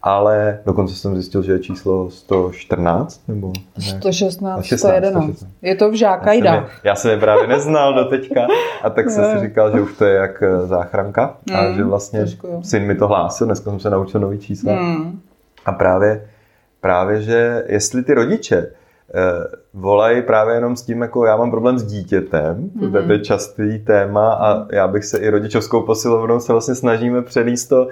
ale 0.03 0.59
dokonce 0.67 0.95
jsem 0.95 1.15
zjistil, 1.15 1.43
že 1.43 1.53
je 1.53 1.59
číslo 1.59 2.11
114 2.11 3.29
nebo 3.29 3.53
116, 3.79 4.67
111. 4.77 5.47
Je 5.63 5.75
to 5.75 5.91
v 5.91 5.95
Žákajda. 5.95 6.55
Já, 6.55 6.69
já 6.85 6.95
jsem 6.95 7.11
je 7.11 7.17
právě 7.17 7.47
neznal 7.47 7.95
do 7.95 8.05
teďka 8.05 8.47
a 8.83 8.91
tak 8.91 9.11
jsem 9.11 9.25
si 9.39 9.47
říkal, 9.47 9.73
že 9.73 9.81
už 9.81 9.97
to 9.99 10.05
je 10.05 10.15
jak 10.15 10.43
eh, 10.43 10.67
záchranka 10.67 11.37
a 11.55 11.63
mm, 11.63 11.77
že 11.77 11.85
vlastně 11.85 12.21
trošku, 12.21 12.61
syn 12.63 12.87
mi 12.87 12.95
to 12.95 13.09
hlásil, 13.09 13.47
dneska 13.47 13.71
jsem 13.71 13.81
se 13.81 13.91
naučil 13.91 14.21
nový 14.21 14.39
čísla. 14.39 14.73
Mm. 14.73 15.21
A 15.65 15.73
právě 15.73 16.29
právě, 16.81 17.23
že 17.23 17.65
jestli 17.67 18.03
ty 18.03 18.15
rodiče 18.15 18.71
volají 19.75 20.23
právě 20.23 20.55
jenom 20.55 20.77
s 20.77 20.83
tím, 20.83 21.03
jako 21.03 21.25
já 21.25 21.37
mám 21.37 21.51
problém 21.51 21.79
s 21.79 21.85
dítětem, 21.85 22.71
mm-hmm. 22.77 23.07
to 23.07 23.13
je 23.13 23.19
častý 23.19 23.79
téma 23.79 24.33
a 24.33 24.67
já 24.73 24.89
bych 24.89 25.05
se 25.05 25.19
i 25.19 25.31
rodičovskou 25.31 25.83
posilovnou 25.83 26.41
se 26.41 26.53
vlastně 26.53 26.75
snažíme 26.75 27.23
přenést 27.23 27.67
to, 27.67 27.89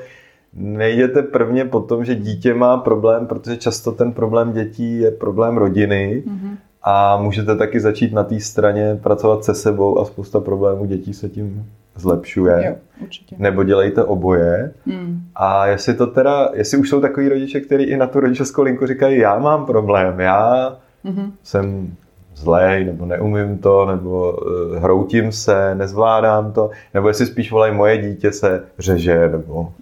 nejděte 0.54 1.22
prvně 1.22 1.64
po 1.64 1.80
tom, 1.80 2.04
že 2.04 2.14
dítě 2.14 2.54
má 2.54 2.76
problém, 2.76 3.26
protože 3.26 3.56
často 3.56 3.92
ten 3.92 4.12
problém 4.12 4.52
dětí 4.52 4.98
je 4.98 5.10
problém 5.10 5.56
rodiny 5.56 6.22
mm-hmm. 6.26 6.56
a 6.82 7.16
můžete 7.16 7.56
taky 7.56 7.80
začít 7.80 8.12
na 8.12 8.24
té 8.24 8.40
straně 8.40 8.98
pracovat 9.02 9.44
se 9.44 9.54
sebou 9.54 9.98
a 9.98 10.04
spousta 10.04 10.40
problémů 10.40 10.84
dětí 10.84 11.14
se 11.14 11.28
tím 11.28 11.66
zlepšuje. 11.96 12.64
Jo, 12.66 12.74
určitě. 13.02 13.36
Nebo 13.38 13.64
dělejte 13.64 14.04
oboje. 14.04 14.72
Mm. 14.86 15.22
A 15.34 15.66
jestli 15.66 15.94
to 15.94 16.06
teda, 16.06 16.50
jestli 16.54 16.78
už 16.78 16.90
jsou 16.90 17.00
takový 17.00 17.28
rodiče, 17.28 17.60
kteří 17.60 17.84
i 17.84 17.96
na 17.96 18.06
tu 18.06 18.20
rodičovskou 18.20 18.62
linku 18.62 18.86
říkají, 18.86 19.18
já 19.18 19.38
mám 19.38 19.66
problém, 19.66 20.20
já 20.20 20.76
mm-hmm. 21.04 21.30
jsem 21.42 21.96
zlej, 22.36 22.84
nebo 22.84 23.06
neumím 23.06 23.58
to, 23.58 23.86
nebo 23.86 24.32
uh, 24.32 24.76
hroutím 24.76 25.32
se, 25.32 25.74
nezvládám 25.74 26.52
to, 26.52 26.70
nebo 26.94 27.08
jestli 27.08 27.26
spíš 27.26 27.52
volají 27.52 27.74
moje 27.74 27.98
dítě 28.02 28.32
se 28.32 28.64
řeže, 28.78 29.28
nebo 29.28 29.72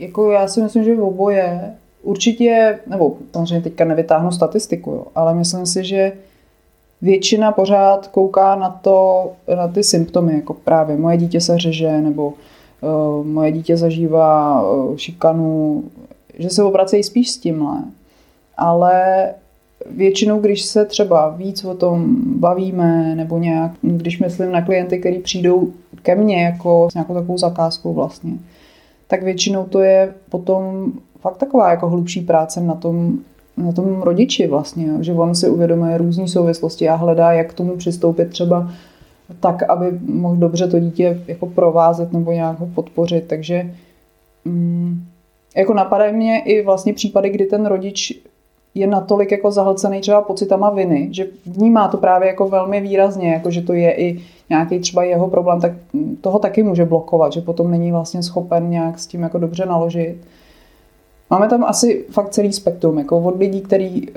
jako 0.00 0.30
já 0.30 0.48
si 0.48 0.62
myslím, 0.62 0.84
že 0.84 0.96
v 0.96 1.02
oboje 1.02 1.74
určitě, 2.02 2.78
nebo 2.86 3.16
samozřejmě 3.32 3.60
teďka 3.60 3.84
nevytáhnu 3.84 4.30
statistiku, 4.30 4.90
jo, 4.90 5.06
ale 5.14 5.34
myslím 5.34 5.66
si, 5.66 5.84
že 5.84 6.12
většina 7.02 7.52
pořád 7.52 8.06
kouká 8.06 8.54
na 8.54 8.70
to, 8.70 9.30
na 9.56 9.68
ty 9.68 9.82
symptomy, 9.82 10.34
jako 10.34 10.54
právě 10.54 10.96
moje 10.96 11.16
dítě 11.16 11.40
se 11.40 11.58
řeže, 11.58 12.00
nebo 12.00 12.32
uh, 12.80 13.26
moje 13.26 13.52
dítě 13.52 13.76
zažívá 13.76 14.62
uh, 14.62 14.96
šikanu, 14.96 15.84
že 16.38 16.50
se 16.50 16.62
obracejí 16.62 17.02
spíš 17.02 17.30
s 17.30 17.38
tímhle. 17.38 17.78
Ale 18.56 19.28
většinou, 19.90 20.40
když 20.40 20.62
se 20.62 20.84
třeba 20.84 21.28
víc 21.28 21.64
o 21.64 21.74
tom 21.74 22.16
bavíme, 22.24 23.14
nebo 23.14 23.38
nějak, 23.38 23.72
když 23.82 24.18
myslím 24.18 24.52
na 24.52 24.62
klienty, 24.62 24.98
kteří 24.98 25.18
přijdou 25.18 25.72
ke 26.02 26.14
mně 26.14 26.42
jako 26.42 26.88
s 26.90 26.94
nějakou 26.94 27.14
takovou 27.14 27.38
zakázkou 27.38 27.94
vlastně, 27.94 28.32
tak 29.08 29.22
většinou 29.22 29.64
to 29.64 29.80
je 29.80 30.14
potom 30.30 30.92
fakt 31.20 31.36
taková 31.36 31.70
jako 31.70 31.88
hlubší 31.88 32.20
práce 32.20 32.60
na 32.60 32.74
tom, 32.74 33.18
na 33.56 33.72
tom 33.72 34.02
rodiči 34.02 34.46
vlastně, 34.46 34.92
že 35.00 35.12
on 35.12 35.34
si 35.34 35.48
uvědomuje 35.48 35.98
různé 35.98 36.28
souvislosti 36.28 36.88
a 36.88 36.94
hledá, 36.94 37.32
jak 37.32 37.50
k 37.50 37.54
tomu 37.54 37.76
přistoupit 37.76 38.28
třeba 38.28 38.70
tak, 39.40 39.62
aby 39.62 39.98
mohl 40.06 40.36
dobře 40.36 40.68
to 40.68 40.80
dítě 40.80 41.20
jako 41.26 41.46
provázet 41.46 42.12
nebo 42.12 42.32
nějak 42.32 42.58
ho 42.58 42.66
podpořit. 42.66 43.24
Takže 43.26 43.74
mm, 44.44 45.04
jako 45.56 45.74
napadají 45.74 46.16
mě 46.16 46.40
i 46.40 46.62
vlastně 46.62 46.92
případy, 46.92 47.30
kdy 47.30 47.46
ten 47.46 47.66
rodič 47.66 48.22
je 48.74 48.86
natolik 48.86 49.32
jako 49.32 49.50
zahlcený 49.50 50.00
třeba 50.00 50.22
pocitama 50.22 50.70
viny, 50.70 51.08
že 51.10 51.26
vnímá 51.46 51.88
to 51.88 51.96
právě 51.96 52.28
jako 52.28 52.48
velmi 52.48 52.80
výrazně, 52.80 53.32
jako 53.32 53.50
že 53.50 53.62
to 53.62 53.72
je 53.72 53.92
i 53.92 54.20
nějaký 54.50 54.78
třeba 54.78 55.04
jeho 55.04 55.28
problém, 55.28 55.60
tak 55.60 55.72
toho 56.20 56.38
taky 56.38 56.62
může 56.62 56.84
blokovat, 56.84 57.32
že 57.32 57.40
potom 57.40 57.70
není 57.70 57.92
vlastně 57.92 58.22
schopen 58.22 58.70
nějak 58.70 58.98
s 58.98 59.06
tím 59.06 59.22
jako 59.22 59.38
dobře 59.38 59.66
naložit. 59.66 60.16
Máme 61.30 61.48
tam 61.48 61.64
asi 61.64 62.04
fakt 62.10 62.28
celý 62.28 62.52
spektrum, 62.52 62.98
jako 62.98 63.18
od 63.18 63.38
lidí, 63.38 63.60
který 63.60 64.08
uh, 64.08 64.14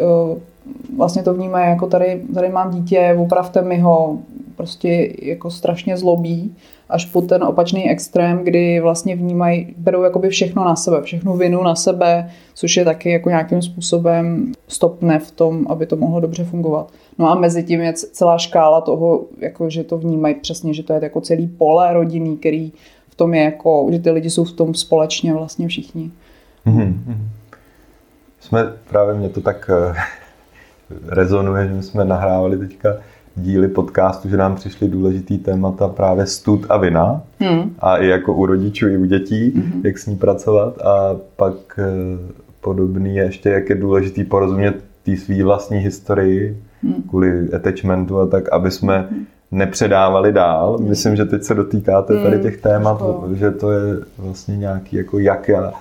vlastně 0.97 1.23
to 1.23 1.33
vnímají 1.33 1.69
jako 1.69 1.87
tady, 1.87 2.21
tady 2.33 2.49
mám 2.49 2.71
dítě, 2.71 3.17
opravte 3.19 3.61
mi 3.61 3.79
ho, 3.79 4.17
prostě 4.55 5.13
jako 5.21 5.51
strašně 5.51 5.97
zlobí, 5.97 6.55
až 6.89 7.05
po 7.05 7.21
ten 7.21 7.43
opačný 7.43 7.89
extrém, 7.89 8.43
kdy 8.43 8.79
vlastně 8.79 9.15
vnímají, 9.15 9.75
berou 9.77 10.03
jakoby 10.03 10.29
všechno 10.29 10.65
na 10.65 10.75
sebe, 10.75 11.01
všechnu 11.01 11.37
vinu 11.37 11.63
na 11.63 11.75
sebe, 11.75 12.29
což 12.53 12.77
je 12.77 12.85
taky 12.85 13.11
jako 13.11 13.29
nějakým 13.29 13.61
způsobem 13.61 14.51
stopne 14.67 15.19
v 15.19 15.31
tom, 15.31 15.65
aby 15.69 15.85
to 15.85 15.95
mohlo 15.95 16.19
dobře 16.19 16.43
fungovat. 16.43 16.91
No 17.19 17.31
a 17.31 17.35
mezi 17.35 17.63
tím 17.63 17.81
je 17.81 17.93
celá 17.93 18.37
škála 18.37 18.81
toho, 18.81 19.25
jako 19.39 19.69
že 19.69 19.83
to 19.83 19.97
vnímají 19.97 20.35
přesně, 20.35 20.73
že 20.73 20.83
to 20.83 20.93
je 20.93 20.99
jako 21.03 21.21
celý 21.21 21.47
pole 21.47 21.93
rodinný, 21.93 22.37
který 22.37 22.71
v 23.09 23.15
tom 23.15 23.33
je 23.33 23.43
jako, 23.43 23.87
že 23.91 23.99
ty 23.99 24.11
lidi 24.11 24.29
jsou 24.29 24.43
v 24.43 24.51
tom 24.51 24.73
společně 24.73 25.33
vlastně 25.33 25.67
všichni. 25.67 26.11
Mm-hmm. 26.65 26.93
Jsme, 28.39 28.73
právě 28.89 29.13
mě 29.13 29.29
to 29.29 29.41
tak 29.41 29.69
eh, 29.69 29.95
rezonuje, 31.07 31.67
že 31.67 31.81
jsme 31.81 32.05
nahrávali 32.05 32.57
teďka 32.57 32.89
díly 33.35 33.67
podcastu, 33.67 34.29
že 34.29 34.37
nám 34.37 34.55
přišly 34.55 34.87
důležitý 34.87 35.37
témata 35.37 35.87
právě 35.87 36.25
stud 36.25 36.65
a 36.69 36.77
vina. 36.77 37.21
Hmm. 37.39 37.75
A 37.79 37.97
i 37.97 38.07
jako 38.07 38.33
u 38.33 38.45
rodičů, 38.45 38.87
i 38.87 38.97
u 38.97 39.05
dětí, 39.05 39.49
hmm. 39.49 39.81
jak 39.85 39.97
s 39.97 40.05
ní 40.05 40.15
pracovat. 40.15 40.81
A 40.81 41.15
pak 41.35 41.53
eh, 41.77 41.83
podobný 42.61 43.15
je 43.15 43.23
ještě, 43.23 43.49
jak 43.49 43.69
je 43.69 43.75
důležitý 43.75 44.23
porozumět 44.23 44.83
té 45.03 45.17
své 45.17 45.43
vlastní 45.43 45.77
historii 45.77 46.57
hmm. 46.83 47.03
kvůli 47.09 47.53
attachmentu 47.53 48.19
a 48.19 48.27
tak, 48.27 48.53
aby 48.53 48.71
jsme 48.71 49.09
nepředávali 49.51 50.31
dál. 50.31 50.77
Hmm. 50.77 50.89
Myslím, 50.89 51.15
že 51.15 51.25
teď 51.25 51.43
se 51.43 51.53
dotýkáte 51.53 52.23
tady 52.23 52.35
hmm. 52.35 52.43
těch 52.43 52.57
témat, 52.57 53.01
hmm. 53.01 53.35
že 53.35 53.51
to 53.51 53.71
je 53.71 53.97
vlastně 54.17 54.57
nějaký, 54.57 54.95
jako 54.95 55.19
jak 55.19 55.47
já 55.47 55.73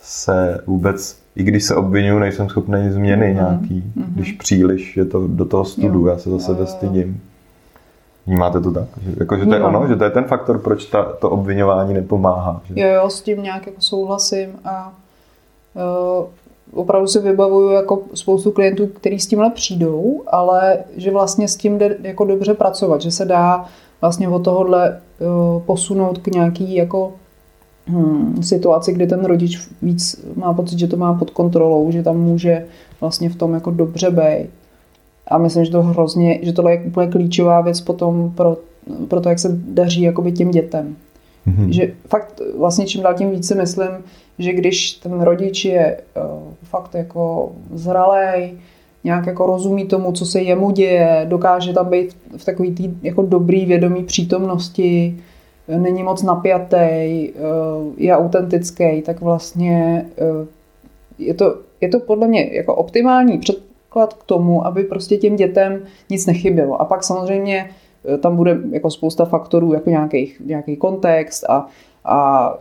se 0.00 0.60
vůbec 0.66 1.18
i 1.38 1.42
když 1.42 1.64
se 1.64 1.74
obvinuju, 1.74 2.18
nejsem 2.18 2.48
schopný 2.48 2.90
změny 2.90 3.26
mm-hmm. 3.26 3.34
nějaký, 3.34 3.84
mm-hmm. 3.96 4.04
když 4.14 4.32
příliš 4.32 4.96
je 4.96 5.04
to 5.04 5.26
do 5.26 5.44
toho 5.44 5.64
studu, 5.64 6.00
jo. 6.00 6.06
já 6.06 6.18
se 6.18 6.30
za 6.30 6.38
sebe 6.38 6.66
stydím. 6.66 7.20
Vnímáte 8.26 8.60
to 8.60 8.72
tak? 8.72 8.88
Že, 9.02 9.10
jako, 9.20 9.36
že 9.36 9.46
to 9.46 9.54
je 9.54 9.62
ono, 9.62 9.88
že 9.88 9.96
to 9.96 10.04
je 10.04 10.10
ten 10.10 10.24
faktor, 10.24 10.58
proč 10.58 10.84
ta, 10.84 11.02
to 11.02 11.30
obvinování 11.30 11.94
nepomáhá. 11.94 12.62
Že? 12.64 12.80
Jo, 12.80 12.88
jo, 12.88 13.10
s 13.10 13.22
tím 13.22 13.42
nějak 13.42 13.66
jako 13.66 13.80
souhlasím 13.80 14.48
a 14.64 14.92
uh, 15.74 16.26
opravdu 16.80 17.06
si 17.06 17.20
vybavuju 17.20 17.70
jako 17.70 18.02
spoustu 18.14 18.50
klientů, 18.50 18.86
kteří 18.86 19.20
s 19.20 19.26
tímhle 19.26 19.50
přijdou, 19.50 20.22
ale 20.26 20.78
že 20.96 21.10
vlastně 21.10 21.48
s 21.48 21.56
tím 21.56 21.78
jde 21.78 21.96
jako 22.02 22.24
dobře 22.24 22.54
pracovat, 22.54 23.00
že 23.00 23.10
se 23.10 23.24
dá 23.24 23.64
vlastně 24.00 24.28
od 24.28 24.44
tohohle 24.44 25.00
uh, 25.20 25.62
posunout 25.62 26.18
k 26.18 26.26
nějaký 26.26 26.74
jako 26.74 27.12
hmm, 27.88 28.42
situaci, 28.42 28.92
kdy 28.92 29.06
ten 29.06 29.24
rodič 29.24 29.68
víc 29.82 30.26
má 30.36 30.54
pocit, 30.54 30.78
že 30.78 30.86
to 30.86 30.96
má 30.96 31.14
pod 31.14 31.30
kontrolou, 31.30 31.90
že 31.90 32.02
tam 32.02 32.20
může 32.20 32.64
vlastně 33.00 33.28
v 33.30 33.36
tom 33.36 33.54
jako 33.54 33.70
dobře 33.70 34.10
být. 34.10 34.50
A 35.28 35.38
myslím, 35.38 35.64
že 35.64 35.70
to 35.70 35.82
hrozně, 35.82 36.38
že 36.42 36.52
tohle 36.52 36.72
je 36.72 36.80
úplně 36.80 37.10
klíčová 37.10 37.60
věc 37.60 37.80
potom 37.80 38.32
pro, 38.34 38.56
pro 39.08 39.20
to, 39.20 39.28
jak 39.28 39.38
se 39.38 39.48
daří 39.68 40.02
jakoby 40.02 40.32
těm 40.32 40.50
dětem. 40.50 40.96
Mm-hmm. 41.48 41.68
Že 41.68 41.92
fakt 42.08 42.40
vlastně 42.58 42.86
čím 42.86 43.02
dál 43.02 43.14
tím 43.14 43.30
více 43.30 43.54
myslím, 43.54 43.88
že 44.38 44.52
když 44.52 44.92
ten 44.92 45.20
rodič 45.20 45.64
je 45.64 46.00
uh, 46.16 46.22
fakt 46.62 46.94
jako 46.94 47.52
zralej, 47.74 48.52
nějak 49.04 49.26
jako 49.26 49.46
rozumí 49.46 49.84
tomu, 49.84 50.12
co 50.12 50.26
se 50.26 50.40
jemu 50.40 50.70
děje, 50.70 51.26
dokáže 51.28 51.72
tam 51.72 51.90
být 51.90 52.16
v 52.36 52.44
takový 52.44 52.74
tý 52.74 52.90
jako 53.02 53.22
dobrý 53.22 53.66
vědomí 53.66 54.04
přítomnosti, 54.04 55.18
není 55.76 56.02
moc 56.02 56.22
napjatý, 56.22 56.76
eh, 56.76 57.32
je 57.96 58.16
autentický, 58.16 59.02
tak 59.02 59.20
vlastně 59.20 60.06
eh, 60.18 60.46
je 61.18 61.34
to, 61.34 61.58
je 61.80 61.88
to 61.88 62.00
podle 62.00 62.28
mě 62.28 62.48
jako 62.52 62.74
optimální 62.74 63.38
předklad 63.38 64.14
k 64.14 64.24
tomu, 64.24 64.66
aby 64.66 64.84
prostě 64.84 65.16
těm 65.16 65.36
dětem 65.36 65.82
nic 66.10 66.26
nechybělo. 66.26 66.80
A 66.80 66.84
pak 66.84 67.04
samozřejmě 67.04 67.70
eh, 68.14 68.18
tam 68.18 68.36
bude 68.36 68.58
jako 68.70 68.90
spousta 68.90 69.24
faktorů, 69.24 69.72
jako 69.72 69.90
nějaký, 69.90 70.32
nějaký 70.44 70.76
kontext 70.76 71.44
a, 71.48 71.66
a 72.04 72.54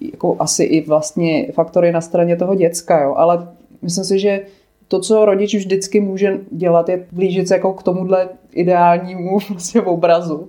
jako 0.00 0.36
asi 0.38 0.64
i 0.64 0.86
vlastně 0.86 1.48
faktory 1.52 1.92
na 1.92 2.00
straně 2.00 2.36
toho 2.36 2.54
děcka, 2.54 3.02
jo. 3.02 3.14
ale 3.16 3.48
myslím 3.82 4.04
si, 4.04 4.18
že 4.18 4.40
to, 4.88 5.00
co 5.00 5.24
rodič 5.24 5.54
vždycky 5.54 6.00
může 6.00 6.38
dělat, 6.50 6.88
je 6.88 7.06
blížit 7.12 7.48
se 7.48 7.54
jako 7.54 7.72
k 7.72 7.82
tomuhle 7.82 8.28
ideálnímu 8.52 9.38
vlastně 9.50 9.82
obrazu 9.82 10.48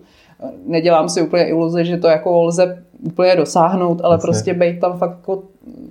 nedělám 0.66 1.10
si 1.10 1.22
úplně 1.22 1.48
iluze, 1.48 1.86
že 1.86 1.98
to 1.98 2.08
jako 2.08 2.44
lze 2.44 2.84
úplně 3.04 3.36
dosáhnout, 3.36 4.02
ale 4.04 4.14
Jasně. 4.14 4.22
prostě 4.22 4.54
být 4.54 4.80
tam 4.80 4.98
fakt 4.98 5.18
jako 5.18 5.44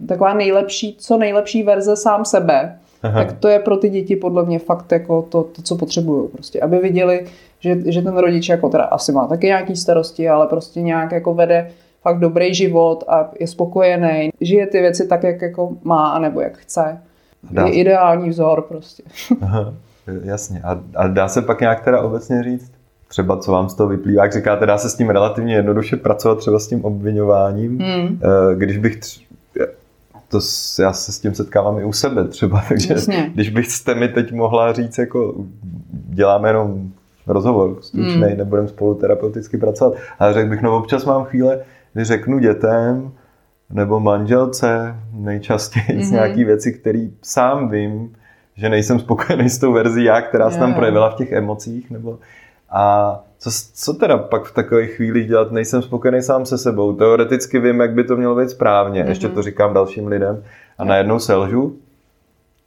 taková 0.08 0.34
nejlepší, 0.34 0.96
co 0.98 1.16
nejlepší 1.16 1.62
verze 1.62 1.96
sám 1.96 2.24
sebe, 2.24 2.78
Aha. 3.02 3.24
tak 3.24 3.32
to 3.32 3.48
je 3.48 3.58
pro 3.58 3.76
ty 3.76 3.88
děti 3.88 4.16
podle 4.16 4.44
mě 4.44 4.58
fakt 4.58 4.92
jako 4.92 5.22
to, 5.22 5.42
to 5.42 5.62
co 5.62 5.76
potřebují. 5.76 6.28
Prostě, 6.28 6.60
aby 6.60 6.78
viděli, 6.78 7.26
že, 7.60 7.92
že 7.92 8.02
ten 8.02 8.16
rodič 8.16 8.48
jako 8.48 8.68
teda 8.68 8.84
asi 8.84 9.12
má 9.12 9.26
taky 9.26 9.46
nějaký 9.46 9.76
starosti, 9.76 10.28
ale 10.28 10.46
prostě 10.46 10.82
nějak 10.82 11.12
jako 11.12 11.34
vede 11.34 11.70
fakt 12.02 12.18
dobrý 12.18 12.54
život 12.54 13.04
a 13.08 13.30
je 13.40 13.46
spokojený, 13.46 14.30
žije 14.40 14.66
ty 14.66 14.80
věci 14.80 15.08
tak, 15.08 15.22
jak 15.22 15.42
jako 15.42 15.70
má, 15.84 16.18
nebo 16.18 16.40
jak 16.40 16.56
chce. 16.56 16.98
Dá. 17.50 17.66
Je 17.66 17.72
ideální 17.72 18.30
vzor 18.30 18.62
prostě. 18.62 19.02
Aha, 19.40 19.74
jasně. 20.22 20.60
A, 20.64 20.80
a 20.94 21.06
dá 21.06 21.28
se 21.28 21.42
pak 21.42 21.60
nějak 21.60 21.84
teda 21.84 22.02
obecně 22.02 22.42
říct, 22.42 22.72
třeba 23.08 23.36
co 23.36 23.52
vám 23.52 23.68
z 23.68 23.74
toho 23.74 23.88
vyplývá, 23.88 24.22
jak 24.22 24.32
říkáte, 24.32 24.66
dá 24.66 24.78
se 24.78 24.90
s 24.90 24.94
tím 24.94 25.10
relativně 25.10 25.54
jednoduše 25.54 25.96
pracovat 25.96 26.38
třeba 26.38 26.58
s 26.58 26.68
tím 26.68 26.84
obvinováním. 26.84 27.78
Hmm. 27.78 28.20
Eh, 28.22 28.56
když 28.56 28.78
bych 28.78 28.96
tř... 28.96 29.20
to 30.28 30.40
já 30.82 30.92
se 30.92 31.12
s 31.12 31.20
tím 31.20 31.34
setkávám 31.34 31.78
i 31.78 31.84
u 31.84 31.92
sebe 31.92 32.28
třeba, 32.28 32.64
takže 32.68 32.94
Jasně. 32.94 33.30
když 33.34 33.50
byste 33.50 33.94
mi 33.94 34.08
teď 34.08 34.32
mohla 34.32 34.72
říct, 34.72 34.98
jako 34.98 35.34
děláme 35.90 36.48
jenom 36.48 36.90
rozhovor 37.26 37.76
stručný, 37.80 38.22
hmm. 38.22 38.36
nebudeme 38.36 38.68
spolu 38.68 38.94
terapeuticky 38.94 39.58
pracovat, 39.58 39.94
ale 40.18 40.32
řekl 40.32 40.50
bych, 40.50 40.62
no 40.62 40.76
občas 40.76 41.04
mám 41.04 41.24
chvíle, 41.24 41.60
kdy 41.92 42.04
řeknu 42.04 42.38
dětem 42.38 43.12
nebo 43.70 44.00
manželce 44.00 44.96
nejčastěji 45.12 46.02
hmm. 46.02 46.12
nějaký 46.12 46.44
věci, 46.44 46.72
které 46.72 47.08
sám 47.22 47.68
vím, 47.68 48.12
že 48.56 48.68
nejsem 48.68 48.98
spokojený 48.98 49.50
s 49.50 49.58
tou 49.58 49.72
verzí 49.72 50.04
já, 50.04 50.20
která 50.22 50.50
se 50.50 50.58
tam 50.58 50.74
projevila 50.74 51.10
v 51.10 51.14
těch 51.14 51.32
emocích, 51.32 51.90
nebo 51.90 52.18
a 52.76 53.20
co, 53.38 53.50
co 53.74 53.94
teda 53.94 54.18
pak 54.18 54.44
v 54.44 54.54
takových 54.54 54.90
chvílích 54.90 55.28
dělat? 55.28 55.52
Nejsem 55.52 55.82
spokojený 55.82 56.22
sám 56.22 56.46
se 56.46 56.58
sebou. 56.58 56.92
Teoreticky 56.92 57.58
vím, 57.58 57.80
jak 57.80 57.92
by 57.92 58.04
to 58.04 58.16
mělo 58.16 58.36
být 58.36 58.50
správně. 58.50 59.04
Mm-hmm. 59.04 59.08
Ještě 59.08 59.28
to 59.28 59.42
říkám 59.42 59.74
dalším 59.74 60.06
lidem. 60.06 60.42
A 60.78 60.84
najednou 60.84 61.18
selžu. 61.18 61.76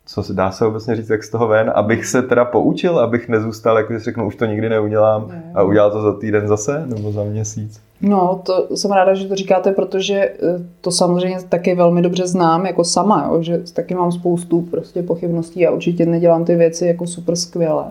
Co 0.06 0.24
se 0.24 0.34
dá 0.34 0.52
se 0.52 0.66
obecně 0.66 0.96
říct, 0.96 1.10
jak 1.10 1.24
z 1.24 1.30
toho 1.30 1.48
ven, 1.48 1.72
abych 1.76 2.06
se 2.06 2.22
teda 2.22 2.46
poučil, 2.46 3.00
abych 3.00 3.30
nezůstal, 3.30 3.78
jako 3.78 3.94
si 3.94 4.00
řeknu, 4.00 4.28
už 4.28 4.36
to 4.36 4.46
nikdy 4.46 4.70
neudělám 4.70 5.32
a 5.56 5.64
udělal 5.64 5.92
to 5.92 6.02
za 6.02 6.14
týden 6.14 6.48
zase, 6.48 6.84
nebo 6.86 7.12
za 7.12 7.24
měsíc. 7.24 7.82
No, 8.02 8.42
to 8.46 8.78
jsem 8.78 8.92
ráda, 8.92 9.14
že 9.14 9.28
to 9.28 9.36
říkáte, 9.36 9.72
protože 9.72 10.16
eh, 10.16 10.36
to 10.82 10.92
samozřejmě 10.92 11.38
taky 11.50 11.76
velmi 11.76 12.02
dobře 12.02 12.28
znám 12.28 12.66
jako 12.66 12.84
sama, 12.84 13.30
jo, 13.32 13.42
že 13.42 13.58
taky 13.74 13.96
mám 13.96 14.12
spoustu 14.12 14.62
prostě 14.62 15.04
pochybností 15.04 15.68
a 15.68 15.72
určitě 15.72 16.06
nedělám 16.06 16.46
ty 16.46 16.56
věci 16.56 16.86
jako 16.86 17.08
super 17.08 17.36
skvěle. 17.36 17.86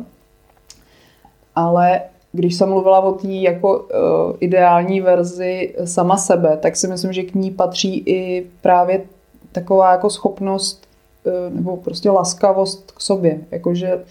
Ale 1.59 2.01
když 2.33 2.55
jsem 2.55 2.69
mluvila 2.69 3.01
o 3.01 3.13
té 3.13 3.29
jako 3.29 3.79
uh, 3.79 3.87
ideální 4.41 5.01
verzi 5.01 5.75
sama 5.85 6.17
sebe, 6.17 6.59
tak 6.63 6.77
si 6.77 6.89
myslím, 6.89 7.13
že 7.13 7.23
k 7.23 7.35
ní 7.35 7.51
patří 7.51 8.03
i 8.07 8.47
právě 8.63 9.01
taková 9.53 9.93
jako 9.93 10.11
schopnost 10.11 10.87
uh, 11.25 11.55
nebo 11.55 11.77
prostě 11.77 12.11
laskavost 12.11 12.93
k 12.93 13.01
sobě. 13.01 13.39
Jakože 13.51 14.05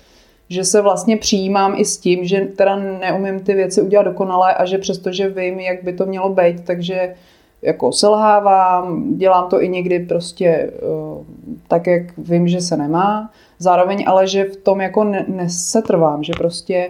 že 0.50 0.64
se 0.64 0.82
vlastně 0.82 1.18
přijímám 1.18 1.74
i 1.78 1.86
s 1.86 1.98
tím, 1.98 2.26
že 2.26 2.42
teda 2.42 2.76
neumím 2.76 3.40
ty 3.40 3.54
věci 3.54 3.82
udělat 3.82 4.04
dokonale 4.04 4.54
a 4.54 4.66
že 4.66 4.78
přestože 4.78 5.30
vím, 5.30 5.60
jak 5.60 5.84
by 5.84 5.94
to 5.94 6.06
mělo 6.06 6.30
být, 6.30 6.66
takže 6.66 7.16
jako 7.62 7.92
selhávám, 7.92 9.18
dělám 9.18 9.50
to 9.50 9.62
i 9.62 9.70
někdy 9.70 10.00
prostě 10.00 10.72
uh, 10.82 11.26
tak, 11.68 11.88
jak 11.88 12.18
vím, 12.18 12.48
že 12.48 12.62
se 12.62 12.78
nemá. 12.78 13.32
Zároveň 13.60 14.04
ale, 14.08 14.28
že 14.28 14.44
v 14.44 14.58
tom 14.58 14.82
jako 14.82 15.04
ne- 15.04 15.26
nesetrvám, 15.28 16.24
že 16.24 16.34
prostě 16.38 16.90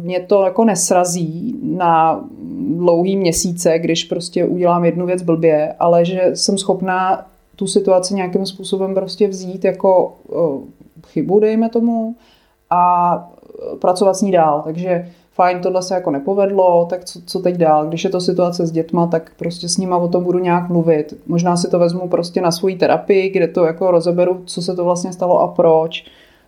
mě 0.00 0.20
to 0.20 0.42
jako 0.42 0.64
nesrazí 0.64 1.58
na 1.62 2.24
dlouhý 2.76 3.16
měsíce, 3.16 3.78
když 3.78 4.04
prostě 4.04 4.44
udělám 4.44 4.84
jednu 4.84 5.06
věc 5.06 5.22
blbě, 5.22 5.74
ale 5.78 6.04
že 6.04 6.30
jsem 6.34 6.58
schopná 6.58 7.26
tu 7.56 7.66
situaci 7.66 8.14
nějakým 8.14 8.46
způsobem 8.46 8.94
prostě 8.94 9.28
vzít 9.28 9.64
jako 9.64 10.12
uh, 10.28 10.60
chybu, 11.06 11.40
dejme 11.40 11.68
tomu, 11.68 12.14
a 12.70 13.28
pracovat 13.80 14.16
s 14.16 14.22
ní 14.22 14.32
dál. 14.32 14.62
Takže 14.64 15.08
fajn, 15.32 15.60
tohle 15.60 15.82
se 15.82 15.94
jako 15.94 16.10
nepovedlo, 16.10 16.86
tak 16.90 17.04
co, 17.04 17.20
co 17.26 17.38
teď 17.38 17.56
dál? 17.56 17.86
Když 17.86 18.04
je 18.04 18.10
to 18.10 18.20
situace 18.20 18.66
s 18.66 18.70
dětma, 18.70 19.06
tak 19.06 19.32
prostě 19.38 19.68
s 19.68 19.78
nima 19.78 19.96
o 19.96 20.08
tom 20.08 20.24
budu 20.24 20.38
nějak 20.38 20.68
mluvit. 20.68 21.14
Možná 21.26 21.56
si 21.56 21.70
to 21.70 21.78
vezmu 21.78 22.08
prostě 22.08 22.40
na 22.40 22.50
svoji 22.50 22.76
terapii, 22.76 23.30
kde 23.30 23.48
to 23.48 23.64
jako 23.64 23.90
rozeberu, 23.90 24.42
co 24.44 24.62
se 24.62 24.76
to 24.76 24.84
vlastně 24.84 25.12
stalo 25.12 25.40
a 25.40 25.48
proč. 25.48 26.04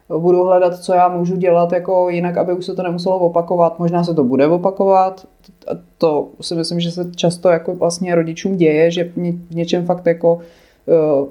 Budu 0.09 0.45
hledat, 0.45 0.79
co 0.79 0.93
já 0.93 1.09
můžu 1.09 1.37
dělat 1.37 1.73
jako 1.73 2.09
jinak, 2.09 2.37
aby 2.37 2.53
už 2.53 2.67
se 2.67 2.75
to 2.75 2.83
nemuselo 2.83 3.19
opakovat. 3.19 3.79
Možná 3.79 4.05
se 4.05 4.15
to 4.15 4.25
bude 4.25 4.47
opakovat. 4.47 5.27
To 5.99 6.29
si 6.41 6.55
myslím, 6.55 6.81
že 6.81 6.91
se 6.91 7.11
často 7.17 7.49
jako 7.49 7.75
vlastně 7.75 8.15
rodičům 8.15 8.57
děje, 8.57 8.91
že 8.91 9.05
v 9.51 9.55
něčem 9.55 9.87
fakt 9.87 10.07
jako 10.07 10.39
eh, 10.89 11.27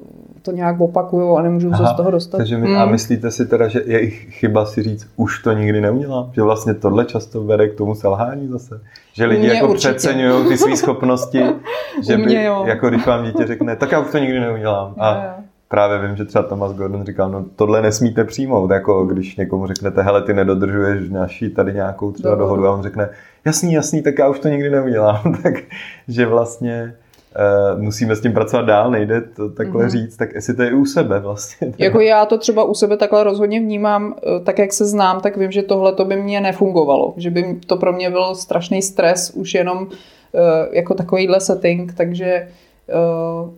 to 0.45 0.51
nějak 0.51 0.81
opakuju 0.81 1.35
a 1.35 1.41
nemůžu 1.41 1.69
Aha, 1.73 1.87
se 1.87 1.93
z 1.93 1.97
toho 1.97 2.11
dostat. 2.11 2.37
Takže 2.37 2.57
my, 2.57 2.67
hmm. 2.67 2.77
A 2.77 2.85
myslíte 2.85 3.31
si 3.31 3.45
teda, 3.45 3.67
že 3.67 3.81
je 3.85 4.09
chyba 4.09 4.65
si 4.65 4.83
říct, 4.83 5.07
už 5.15 5.43
to 5.43 5.53
nikdy 5.53 5.81
neudělám? 5.81 6.31
Že 6.33 6.41
vlastně 6.41 6.73
tohle 6.73 7.05
často 7.05 7.43
vede 7.43 7.69
k 7.69 7.77
tomu 7.77 7.95
selhání 7.95 8.47
zase? 8.47 8.81
Že 9.13 9.25
lidi 9.25 9.47
jako 9.47 9.67
určitě. 9.67 9.93
přeceňují 9.93 10.47
ty 10.47 10.57
své 10.57 10.77
schopnosti, 10.77 11.43
že 12.07 12.17
by, 12.17 12.33
jako 12.65 12.89
když 12.89 13.05
vám 13.05 13.25
dítě 13.25 13.47
řekne, 13.47 13.75
tak 13.75 13.91
já 13.91 13.99
už 13.99 14.11
to 14.11 14.17
nikdy 14.17 14.39
neudělám. 14.39 14.93
A 14.99 15.15
jo, 15.15 15.21
jo. 15.23 15.43
Právě 15.67 16.07
vím, 16.07 16.15
že 16.15 16.25
třeba 16.25 16.43
Thomas 16.43 16.73
Gordon 16.73 17.05
říkal, 17.05 17.29
no 17.29 17.45
tohle 17.55 17.81
nesmíte 17.81 18.23
přijmout, 18.23 18.71
jako 18.71 19.05
když 19.05 19.35
někomu 19.35 19.67
řeknete, 19.67 20.01
hele, 20.01 20.21
ty 20.21 20.33
nedodržuješ 20.33 21.09
naší 21.09 21.49
tady 21.49 21.73
nějakou 21.73 22.11
třeba 22.11 22.35
dohodu, 22.35 22.61
dohodu 22.61 22.67
a 22.67 22.77
on 22.77 22.83
řekne, 22.83 23.09
jasný, 23.45 23.73
jasný, 23.73 24.03
tak 24.03 24.19
já 24.19 24.29
už 24.29 24.39
to 24.39 24.47
nikdy 24.47 24.69
neudělám. 24.69 25.37
tak, 25.43 25.53
že 26.07 26.25
vlastně 26.25 26.95
Uh, 27.73 27.81
musíme 27.81 28.15
s 28.15 28.21
tím 28.21 28.33
pracovat 28.33 28.65
dál, 28.65 28.91
nejde 28.91 29.21
to 29.21 29.49
takhle 29.49 29.85
mm-hmm. 29.85 29.89
říct, 29.89 30.17
tak 30.17 30.33
jestli 30.35 30.53
to 30.53 30.63
je 30.63 30.69
i 30.69 30.73
u 30.73 30.85
sebe 30.85 31.19
vlastně. 31.19 31.73
Jako 31.77 31.99
já 31.99 32.25
to 32.25 32.37
třeba 32.37 32.63
u 32.63 32.73
sebe 32.73 32.97
takhle 32.97 33.23
rozhodně 33.23 33.59
vnímám, 33.59 34.15
eh, 34.17 34.39
tak 34.39 34.59
jak 34.59 34.73
se 34.73 34.85
znám, 34.85 35.21
tak 35.21 35.37
vím, 35.37 35.51
že 35.51 35.63
tohle 35.63 35.93
to 35.93 36.05
by 36.05 36.15
mě 36.15 36.41
nefungovalo, 36.41 37.13
že 37.17 37.29
by 37.29 37.59
to 37.67 37.77
pro 37.77 37.93
mě 37.93 38.09
byl 38.09 38.35
strašný 38.35 38.81
stres 38.81 39.31
už 39.31 39.53
jenom 39.53 39.77
uh, 39.77 39.89
jako 40.71 40.93
takovýhle 40.93 41.39
setting, 41.39 41.93
takže 41.93 42.47
uh, 43.43 43.49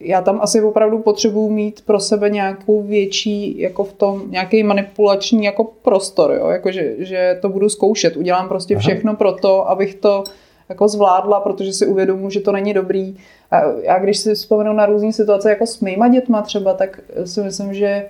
já 0.00 0.20
tam 0.20 0.40
asi 0.42 0.62
opravdu 0.62 0.98
potřebuji 0.98 1.50
mít 1.50 1.82
pro 1.86 2.00
sebe 2.00 2.30
nějakou 2.30 2.82
větší, 2.82 3.60
jako 3.60 3.84
v 3.84 3.92
tom, 3.92 4.22
nějaký 4.30 4.62
manipulační 4.62 5.44
jako 5.44 5.64
prostor, 5.64 6.32
jo? 6.32 6.48
Jako, 6.48 6.72
že, 6.72 6.94
že 6.98 7.38
to 7.42 7.48
budu 7.48 7.68
zkoušet, 7.68 8.16
udělám 8.16 8.48
prostě 8.48 8.74
Aha. 8.74 8.80
všechno 8.80 9.16
pro 9.16 9.32
to, 9.32 9.70
abych 9.70 9.94
to 9.94 10.24
jako 10.68 10.88
zvládla, 10.88 11.40
protože 11.40 11.72
si 11.72 11.86
uvědomuji, 11.86 12.30
že 12.30 12.40
to 12.40 12.52
není 12.52 12.74
dobrý. 12.74 13.16
A 13.50 13.60
já 13.82 13.98
když 13.98 14.18
si 14.18 14.34
vzpomenu 14.34 14.72
na 14.72 14.86
různé 14.86 15.12
situace 15.12 15.50
jako 15.50 15.66
s 15.66 15.80
mýma 15.80 16.08
dětma 16.08 16.42
třeba, 16.42 16.74
tak 16.74 17.00
si 17.24 17.40
myslím, 17.40 17.74
že 17.74 18.06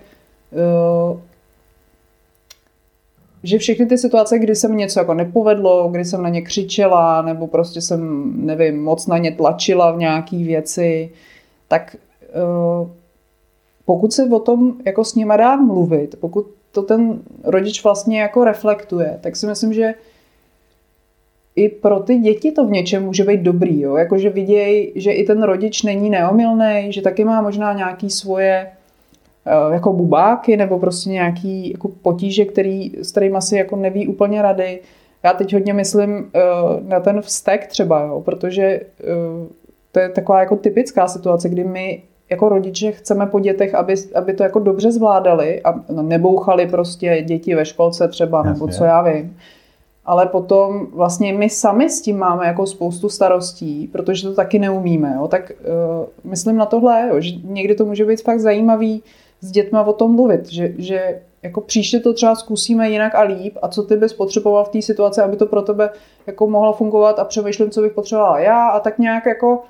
uh, 1.11 1.19
že 3.43 3.59
všechny 3.59 3.87
ty 3.87 3.99
situace, 3.99 4.39
kdy 4.39 4.55
se 4.55 4.69
mi 4.69 4.77
něco 4.77 5.01
jako 5.01 5.15
nepovedlo, 5.15 5.89
kdy 5.89 6.05
jsem 6.05 6.23
na 6.23 6.29
ně 6.29 6.43
křičela, 6.43 7.23
nebo 7.23 7.47
prostě 7.47 7.81
jsem, 7.81 8.33
nevím, 8.47 8.83
moc 8.83 9.07
na 9.07 9.19
ně 9.19 9.33
tlačila 9.33 9.93
v 9.93 9.99
nějaký 9.99 10.45
věci, 10.45 11.11
tak 11.69 11.97
uh, 12.81 12.89
pokud 13.85 14.13
se 14.13 14.25
o 14.31 14.41
tom 14.41 14.75
jako 14.85 15.05
s 15.05 15.15
nima 15.15 15.37
dá 15.37 15.57
mluvit, 15.57 16.17
pokud 16.21 16.47
to 16.73 16.83
ten 16.83 17.19
rodič 17.45 17.85
vlastně 17.85 18.21
jako 18.21 18.45
reflektuje, 18.45 19.19
tak 19.21 19.37
si 19.37 19.47
myslím, 19.47 19.73
že 19.73 19.95
i 21.57 21.69
pro 21.69 22.01
ty 22.01 22.19
děti 22.19 22.53
to 22.53 22.67
v 22.67 22.71
něčem 22.71 23.05
může 23.05 23.25
být 23.25 23.41
dobrý, 23.41 23.81
jo? 23.81 23.97
Jakože 23.97 24.31
vidějí, 24.31 24.93
že 24.95 25.13
i 25.13 25.25
ten 25.25 25.43
rodič 25.43 25.83
není 25.83 26.11
neomilný, 26.11 26.87
že 26.89 27.03
taky 27.03 27.25
má 27.25 27.43
možná 27.43 27.73
nějaký 27.73 28.11
svoje 28.11 28.67
eh, 29.47 29.75
jako 29.75 29.93
bubáky 29.93 30.57
nebo 30.57 30.79
prostě 30.79 31.11
nějaký 31.11 31.71
jako 31.71 31.89
potíže, 31.89 32.45
který, 32.45 32.93
s 33.03 33.11
kterými 33.11 33.37
asi 33.37 33.57
jako 33.57 33.77
neví 33.77 34.07
úplně 34.07 34.43
rady. 34.43 34.81
Já 35.23 35.33
teď 35.33 35.53
hodně 35.53 35.73
myslím 35.73 36.11
uh, 36.11 36.89
na 36.89 37.01
ten 37.01 37.23
vztek 37.23 37.67
třeba, 37.67 38.01
jo? 38.01 38.21
protože 38.21 38.81
to 39.97 40.01
je 40.01 40.09
taková 40.09 40.41
jako 40.41 40.57
typická 40.57 41.09
situace, 41.09 41.49
kdy 41.49 41.65
my 41.65 42.03
jako 42.31 42.49
rodiče 42.49 42.93
chceme 42.93 43.27
po 43.27 43.41
dětech, 43.41 43.75
aby, 43.75 43.95
aby 44.15 44.35
to 44.35 44.43
jako 44.43 44.59
dobře 44.59 44.93
zvládali 44.93 45.63
a 45.63 45.75
nebouchali 46.03 46.67
prostě 46.67 47.23
děti 47.27 47.55
ve 47.55 47.65
školce 47.65 48.09
třeba, 48.09 48.39
Jasně. 48.39 48.53
nebo 48.53 48.69
co 48.69 48.85
já 48.85 49.03
vím 49.03 49.37
ale 50.05 50.27
potom 50.27 50.87
vlastně 50.93 51.33
my 51.33 51.51
sami 51.51 51.91
s 51.91 52.01
tím 52.01 52.19
máme 52.19 52.47
jako 52.47 52.67
spoustu 52.67 53.09
starostí, 53.09 53.89
protože 53.93 54.29
to 54.29 54.35
taky 54.35 54.59
neumíme. 54.59 55.13
Jo? 55.17 55.29
Tak 55.29 55.53
uh, 55.61 56.31
myslím 56.31 56.57
na 56.57 56.67
tohle, 56.67 57.09
jo, 57.09 57.21
že 57.21 57.31
někdy 57.45 57.75
to 57.75 57.85
může 57.85 58.05
být 58.05 58.23
fakt 58.23 58.41
zajímavý 58.41 59.03
s 59.41 59.51
dětma 59.51 59.83
o 59.83 59.93
tom 59.93 60.15
mluvit, 60.15 60.49
že, 60.49 60.73
že 60.79 61.21
jako 61.43 61.61
příště 61.61 62.01
to 62.01 62.13
třeba 62.13 62.35
zkusíme 62.35 62.91
jinak 62.91 63.15
a 63.15 63.23
líp 63.23 63.59
a 63.63 63.69
co 63.69 63.83
ty 63.83 63.97
bys 63.97 64.13
potřeboval 64.13 64.65
v 64.65 64.69
té 64.69 64.83
situaci, 64.83 65.21
aby 65.21 65.37
to 65.37 65.47
pro 65.47 65.63
tebe 65.63 65.91
jako 66.27 66.47
mohlo 66.47 66.73
fungovat 66.73 67.19
a 67.19 67.25
přemýšlím, 67.25 67.71
co 67.71 67.83
bych 67.83 67.93
potřebovala 67.93 68.39
já 68.39 68.69
a 68.69 68.81
tak 68.81 68.99
nějak 68.99 69.27
jako 69.27 69.63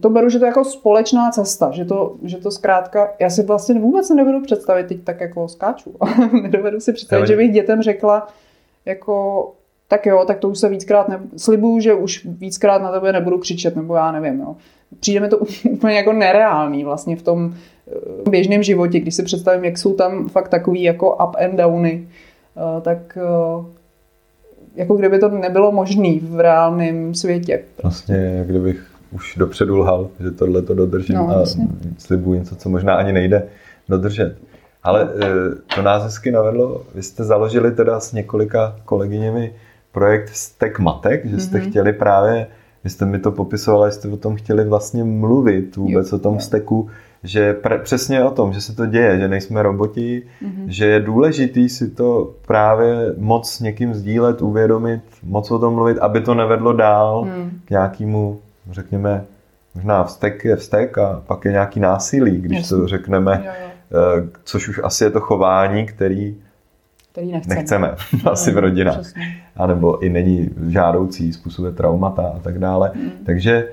to 0.00 0.10
beru, 0.10 0.28
že 0.28 0.38
to 0.38 0.44
je 0.44 0.48
jako 0.48 0.64
společná 0.64 1.30
cesta, 1.30 1.70
že 1.70 1.84
to, 1.84 2.16
že 2.22 2.36
to 2.36 2.50
zkrátka, 2.50 3.12
já 3.20 3.30
si 3.30 3.42
vlastně 3.42 3.80
vůbec 3.80 4.10
nedovedu 4.10 4.42
představit, 4.42 4.86
teď 4.86 5.04
tak 5.04 5.20
jako 5.20 5.48
skáču, 5.48 5.94
nedovedu 6.42 6.80
si 6.80 6.92
představit, 6.92 7.26
že 7.26 7.36
bych 7.36 7.52
dětem 7.52 7.82
řekla, 7.82 8.28
jako 8.84 9.46
tak 9.90 10.06
jo, 10.06 10.24
tak 10.26 10.38
to 10.38 10.48
už 10.48 10.58
se 10.58 10.68
víckrát 10.68 11.08
ne... 11.08 11.20
slibuju, 11.36 11.80
že 11.80 11.94
už 11.94 12.26
víckrát 12.26 12.82
na 12.82 12.92
tebe 12.92 13.12
nebudu 13.12 13.38
křičet, 13.38 13.76
nebo 13.76 13.96
já 13.96 14.12
nevím, 14.12 14.40
jo. 14.40 14.56
Přijde 15.00 15.20
mi 15.20 15.28
to 15.28 15.38
úplně 15.70 15.96
jako 15.96 16.12
nereálný 16.12 16.84
vlastně 16.84 17.16
v 17.16 17.22
tom 17.22 17.54
eh, 17.88 18.30
běžném 18.30 18.62
životě, 18.62 19.00
když 19.00 19.14
si 19.14 19.22
představím, 19.22 19.64
jak 19.64 19.78
jsou 19.78 19.94
tam 19.94 20.28
fakt 20.28 20.48
takový 20.48 20.82
jako 20.82 21.14
up 21.14 21.36
and 21.44 21.56
downy, 21.56 22.08
eh, 22.56 22.80
tak 22.80 23.18
eh, 23.20 23.64
jako 24.74 24.94
kdyby 24.94 25.18
to 25.18 25.28
nebylo 25.28 25.72
možné 25.72 26.18
v 26.22 26.40
reálném 26.40 27.14
světě. 27.14 27.62
Vlastně, 27.82 28.16
jak 28.16 28.46
kdybych 28.46 28.89
už 29.12 29.36
dopředu 29.36 29.78
lhal, 29.78 30.08
že 30.20 30.30
tohle 30.30 30.62
to 30.62 30.74
dodržím 30.74 31.16
no, 31.16 31.30
a 31.30 31.44
slibuju 31.98 32.38
něco, 32.38 32.56
co 32.56 32.68
možná 32.68 32.94
ani 32.94 33.12
nejde 33.12 33.42
dodržet. 33.88 34.36
Ale 34.82 35.08
eh, 35.16 35.28
to 35.74 35.82
nás 35.82 36.02
hezky 36.02 36.30
navedlo, 36.30 36.82
vy 36.94 37.02
jste 37.02 37.24
založili 37.24 37.72
teda 37.72 38.00
s 38.00 38.12
několika 38.12 38.76
kolegyněmi 38.84 39.54
projekt 39.92 40.28
Stek 40.28 40.78
Matek, 40.78 41.26
že 41.26 41.40
jste 41.40 41.58
mm-hmm. 41.58 41.70
chtěli 41.70 41.92
právě, 41.92 42.46
vy 42.84 42.90
jste 42.90 43.06
mi 43.06 43.18
to 43.18 43.32
popisovala, 43.32 43.90
jste 43.90 44.08
o 44.08 44.16
tom 44.16 44.36
chtěli 44.36 44.64
vlastně 44.64 45.04
mluvit 45.04 45.76
vůbec 45.76 46.12
jo. 46.12 46.16
o 46.16 46.20
tom 46.20 46.40
steku, 46.40 46.88
že 47.22 47.54
pre, 47.54 47.78
přesně 47.78 48.24
o 48.24 48.30
tom, 48.30 48.52
že 48.52 48.60
se 48.60 48.76
to 48.76 48.86
děje, 48.86 49.18
že 49.18 49.28
nejsme 49.28 49.62
roboti, 49.62 50.22
mm-hmm. 50.42 50.64
že 50.66 50.86
je 50.86 51.00
důležitý 51.00 51.68
si 51.68 51.90
to 51.90 52.34
právě 52.46 53.14
moc 53.18 53.50
s 53.50 53.60
někým 53.60 53.94
sdílet, 53.94 54.42
uvědomit, 54.42 55.00
moc 55.22 55.50
o 55.50 55.58
tom 55.58 55.74
mluvit, 55.74 55.98
aby 55.98 56.20
to 56.20 56.34
nevedlo 56.34 56.72
dál 56.72 57.24
mm. 57.24 57.60
k 57.64 57.70
nějakému, 57.70 58.40
řekněme, 58.70 59.24
možná 59.74 60.04
vztek 60.04 60.44
je 60.44 60.56
vztek 60.56 60.98
a 60.98 61.22
pak 61.26 61.44
je 61.44 61.52
nějaký 61.52 61.80
násilí, 61.80 62.40
když 62.40 62.58
Jasně. 62.58 62.76
to 62.76 62.88
řekneme 62.88 63.42
jo, 63.44 63.52
jo 63.60 63.70
což 64.44 64.68
už 64.68 64.80
asi 64.84 65.04
je 65.04 65.10
to 65.10 65.20
chování, 65.20 65.86
který, 65.86 66.36
který 67.12 67.32
nechceme, 67.32 67.54
nechceme 67.54 67.94
asi 68.30 68.52
v 68.52 68.58
rodinách. 68.58 69.12
A 69.56 69.66
nebo 69.66 69.98
i 69.98 70.08
není 70.08 70.50
žádoucí, 70.68 71.32
způsobuje 71.32 71.72
traumata 71.72 72.32
a 72.36 72.38
tak 72.38 72.58
dále. 72.58 72.92
Mm. 72.94 73.10
Takže, 73.26 73.68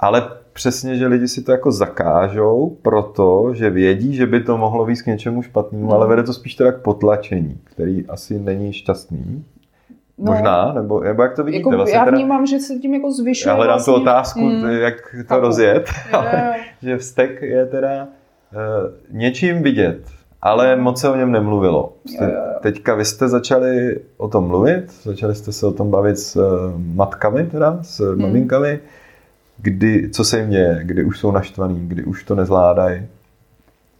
ale 0.00 0.28
přesně, 0.52 0.96
že 0.96 1.06
lidi 1.06 1.28
si 1.28 1.42
to 1.42 1.52
jako 1.52 1.72
zakážou, 1.72 2.76
protože 2.82 3.70
vědí, 3.70 4.14
že 4.14 4.26
by 4.26 4.40
to 4.40 4.58
mohlo 4.58 4.86
být 4.86 5.02
k 5.02 5.06
něčemu 5.06 5.42
špatnému, 5.42 5.84
mm. 5.84 5.92
ale 5.92 6.08
vede 6.08 6.22
to 6.22 6.32
spíš 6.32 6.54
teda 6.54 6.72
k 6.72 6.82
potlačení, 6.82 7.60
který 7.64 8.06
asi 8.06 8.38
není 8.38 8.72
šťastný. 8.72 9.44
No, 10.18 10.32
Možná, 10.32 10.72
nebo, 10.72 11.00
nebo 11.00 11.22
jak 11.22 11.36
to 11.36 11.44
vidíte? 11.44 11.60
Jako, 11.60 11.70
vlastně 11.70 11.96
já 11.96 12.04
vnímám, 12.04 12.46
teda, 12.46 12.58
že 12.58 12.64
se 12.64 12.74
tím 12.74 12.94
jako 12.94 13.12
zvyšuje. 13.12 13.50
Já 13.50 13.56
hledám 13.56 13.74
vlastně, 13.74 13.94
tu 13.94 14.00
otázku, 14.00 14.40
mm, 14.40 14.70
jak 14.70 14.94
to 15.12 15.34
chápu. 15.34 15.40
rozjet, 15.40 15.90
ale, 16.12 16.54
že 16.82 16.98
vztek 16.98 17.42
je 17.42 17.66
teda 17.66 18.02
uh, 18.02 19.18
něčím 19.18 19.62
vidět, 19.62 20.00
ale 20.42 20.76
moc 20.76 21.00
se 21.00 21.08
o 21.08 21.16
něm 21.16 21.32
nemluvilo. 21.32 21.92
Jste, 22.06 22.24
jo, 22.24 22.30
jo. 22.30 22.58
Teďka 22.62 22.94
vy 22.94 23.04
jste 23.04 23.28
začali 23.28 24.00
o 24.16 24.28
tom 24.28 24.48
mluvit, 24.48 24.92
začali 25.02 25.34
jste 25.34 25.52
se 25.52 25.66
o 25.66 25.72
tom 25.72 25.90
bavit 25.90 26.18
s 26.18 26.36
uh, 26.36 26.44
matkami, 26.94 27.46
teda, 27.46 27.78
s 27.82 28.00
hmm. 28.00 28.22
maminkami, 28.22 28.80
kdy, 29.58 30.10
co 30.10 30.24
se 30.24 30.38
jim 30.38 30.50
děje, 30.50 30.80
kdy 30.82 31.04
už 31.04 31.18
jsou 31.18 31.30
naštvaný, 31.30 31.88
kdy 31.88 32.04
už 32.04 32.24
to 32.24 32.34
nezvládají, 32.34 33.06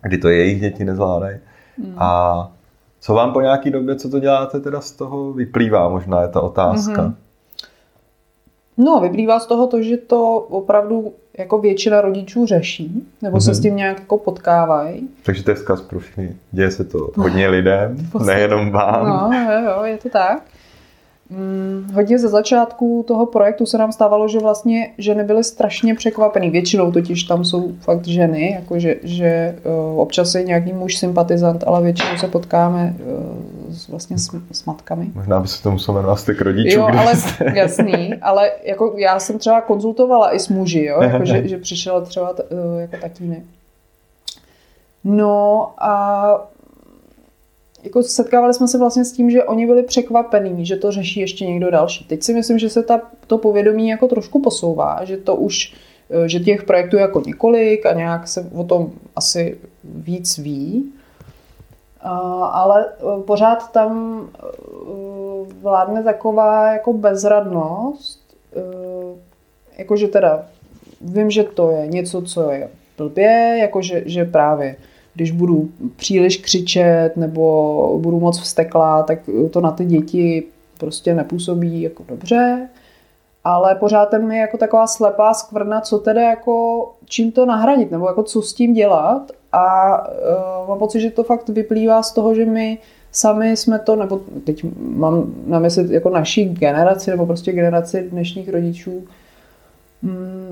kdy 0.03 0.19
to 0.19 0.29
jejich 0.29 0.61
děti 0.61 0.85
nezvládají. 0.85 1.37
Hmm. 1.79 1.95
A 1.99 2.53
co 3.07 3.15
vám 3.15 3.33
po 3.33 3.41
nějaký 3.41 3.71
době, 3.71 3.97
co 3.97 4.09
to 4.09 4.21
děláte, 4.21 4.61
teda 4.61 4.81
z 4.81 4.93
toho 4.93 5.33
vyplývá, 5.33 5.89
možná 5.89 6.23
je 6.23 6.29
ta 6.29 6.41
otázka. 6.41 7.03
Mm-hmm. 7.03 7.15
No, 8.77 9.01
vyplývá 9.01 9.41
z 9.41 9.47
toho 9.47 9.67
to, 9.67 9.83
že 9.83 9.97
to 9.97 10.39
opravdu 10.39 11.13
jako 11.39 11.59
většina 11.59 12.01
rodičů 12.01 12.47
řeší, 12.47 13.07
nebo 13.23 13.37
mm-hmm. 13.37 13.45
se 13.45 13.55
s 13.55 13.59
mhm. 13.59 13.63
tím 13.63 13.77
nějak 13.77 13.99
jako 13.99 14.19
potkávají. 14.19 15.09
Takže 15.23 15.45
to 15.45 15.51
je 15.51 15.55
vzkaz 15.55 15.81
pro 15.83 15.99
všechny. 15.99 16.37
Děje 16.51 16.71
se 16.71 16.85
to 16.85 17.11
hodně 17.17 17.49
lidem, 17.49 17.97
nejenom 18.27 18.71
vám. 18.71 19.07
No, 19.07 19.39
jo, 19.39 19.61
jo, 19.65 19.85
je 19.85 19.99
to 19.99 20.09
tak. 20.09 20.43
Hmm, 21.31 21.91
hodně 21.95 22.19
ze 22.19 22.29
začátku 22.29 23.05
toho 23.09 23.27
projektu 23.27 23.67
se 23.67 23.79
nám 23.79 23.93
stávalo, 23.93 24.29
že 24.29 24.39
vlastně 24.39 24.91
ženy 24.99 25.25
byly 25.25 25.45
strašně 25.45 25.95
překvapený. 25.95 26.51
Většinou 26.51 26.93
totiž 26.93 27.25
tam 27.25 27.45
jsou 27.45 27.73
fakt 27.81 28.07
ženy, 28.07 28.53
jako 28.53 28.79
že, 28.79 28.97
že 29.03 29.59
uh, 29.65 30.01
občas 30.01 30.35
je 30.35 30.43
nějaký 30.43 30.73
muž 30.73 30.97
sympatizant, 30.97 31.65
ale 31.67 31.83
většinou 31.83 32.19
se 32.19 32.29
potkáme 32.29 32.97
uh, 33.01 33.75
s, 33.75 33.89
vlastně 33.89 34.19
s, 34.19 34.41
s 34.53 34.65
matkami. 34.65 35.11
Možná 35.15 35.41
by 35.41 35.49
se 35.49 35.63
to 35.63 35.71
muselo 35.71 35.97
jmenovat 35.97 36.17
styk 36.17 36.41
rodičů. 36.41 36.79
Jo, 36.79 36.89
ale 36.99 37.17
jste... 37.17 37.53
jasný, 37.55 38.15
ale 38.15 38.51
jako 38.65 38.95
já 38.97 39.19
jsem 39.19 39.39
třeba 39.39 39.61
konzultovala 39.61 40.35
i 40.35 40.41
s 40.41 40.49
muži, 40.49 40.85
jo, 40.85 41.03
jako 41.03 41.25
že, 41.25 41.49
že 41.49 41.59
přišel 41.59 42.07
třeba 42.07 42.33
t, 42.33 42.43
uh, 42.43 42.81
jako 42.81 42.97
tatínek. 43.01 43.43
No 45.05 45.71
a 45.79 46.27
jako 47.87 48.03
setkávali 48.03 48.55
jsme 48.55 48.69
se 48.69 48.79
vlastně 48.79 49.05
s 49.05 49.13
tím, 49.13 49.31
že 49.31 49.45
oni 49.45 49.67
byli 49.67 49.83
překvapení, 49.83 50.67
že 50.67 50.77
to 50.77 50.93
řeší 50.93 51.21
ještě 51.21 51.47
někdo 51.47 51.71
další. 51.71 52.05
Teď 52.05 52.23
si 52.23 52.35
myslím, 52.35 52.59
že 52.59 52.71
se 52.71 52.83
ta, 52.83 53.01
to 53.27 53.39
povědomí 53.39 53.89
jako 53.89 54.09
trošku 54.09 54.43
posouvá, 54.43 55.05
že 55.05 55.17
to 55.17 55.37
už, 55.37 55.75
eh, 56.11 56.29
že 56.29 56.41
těch 56.41 56.63
projektů 56.63 56.97
jako 56.97 57.23
několik 57.27 57.87
a 57.87 57.93
nějak 57.93 58.29
se 58.29 58.51
o 58.55 58.65
tom 58.65 58.91
asi 59.17 59.59
víc 59.85 60.39
ví. 60.39 60.93
Ale 62.51 62.87
eh, 62.87 63.23
pořád 63.23 63.73
tam 63.73 64.21
eh, 64.35 64.43
vládne 65.63 66.03
taková 66.03 66.73
jako 66.73 66.93
bezradnost, 66.93 68.27
jakože 69.79 70.09
teda 70.09 70.47
vím, 71.01 71.31
že 71.31 71.45
to 71.45 71.71
je 71.71 71.87
něco, 71.87 72.23
co 72.23 72.51
je 72.51 72.69
blbě, 72.99 73.57
jakože 73.61 74.03
že 74.07 74.25
právě 74.25 74.77
když 75.17 75.31
budu 75.31 75.69
příliš 75.97 76.37
křičet 76.37 77.17
nebo 77.17 77.99
budu 78.03 78.21
moc 78.21 78.41
vsteklá, 78.41 79.03
tak 79.03 79.19
to 79.51 79.61
na 79.61 79.71
ty 79.71 79.85
děti 79.85 80.45
prostě 80.79 81.15
nepůsobí 81.15 81.83
jako 81.83 82.03
dobře. 82.09 82.69
Ale 83.45 83.75
pořád 83.75 84.07
tam 84.07 84.33
je 84.33 84.41
jako 84.41 84.59
taková 84.59 84.87
slepá 84.87 85.35
skvrna, 85.35 85.81
co 85.81 85.99
teda 85.99 86.23
jako, 86.23 86.89
čím 87.05 87.33
to 87.33 87.47
nahradit, 87.47 87.91
nebo 87.91 88.07
jako 88.07 88.23
co 88.23 88.43
s 88.43 88.55
tím 88.55 88.75
dělat. 88.75 89.33
A 89.53 89.99
uh, 90.09 90.69
mám 90.69 90.79
pocit, 90.79 91.01
že 91.01 91.11
to 91.11 91.25
fakt 91.25 91.49
vyplývá 91.49 92.03
z 92.03 92.13
toho, 92.13 92.35
že 92.35 92.47
my 92.47 92.79
sami 93.13 93.57
jsme 93.57 93.79
to, 93.79 93.97
nebo 93.97 94.21
teď 94.45 94.65
mám 94.79 95.35
na 95.47 95.59
mysli 95.59 95.95
jako 95.95 96.11
naší 96.11 96.45
generaci, 96.45 97.11
nebo 97.11 97.27
prostě 97.27 97.53
generaci 97.53 98.09
dnešních 98.11 98.49
rodičů, 98.49 99.05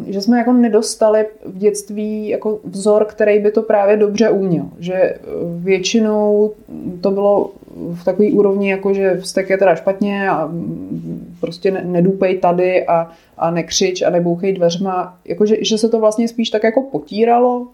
že 0.07 0.21
jsme 0.21 0.39
jako 0.39 0.53
nedostali 0.53 1.27
v 1.45 1.59
dětství 1.59 2.29
jako 2.29 2.61
vzor, 2.65 3.05
který 3.05 3.39
by 3.39 3.51
to 3.51 3.63
právě 3.63 3.97
dobře 3.97 4.31
uměl. 4.31 4.65
Že 4.79 4.95
eh, 4.95 5.19
většinou 5.59 6.53
to 7.01 7.11
bylo 7.11 7.51
v 7.95 8.05
takové 8.05 8.29
úrovni, 8.29 8.71
jako 8.71 8.95
že 8.95 9.17
vztek 9.17 9.51
je 9.51 9.59
teda 9.59 9.75
špatně 9.75 10.29
a 10.29 10.47
mm, 10.47 11.37
prostě 11.41 11.71
nedůpej 11.71 12.39
tady 12.39 12.87
a, 12.87 13.11
a 13.39 13.51
nekřič 13.51 14.03
a 14.03 14.11
nebouchej 14.11 14.53
dveřma. 14.53 15.19
Jako, 15.25 15.47
že, 15.47 15.57
že 15.61 15.79
se 15.79 15.89
to 15.89 16.01
vlastně 16.01 16.29
spíš 16.29 16.51
tak 16.51 16.65
jako 16.65 16.83
potíralo, 16.83 17.67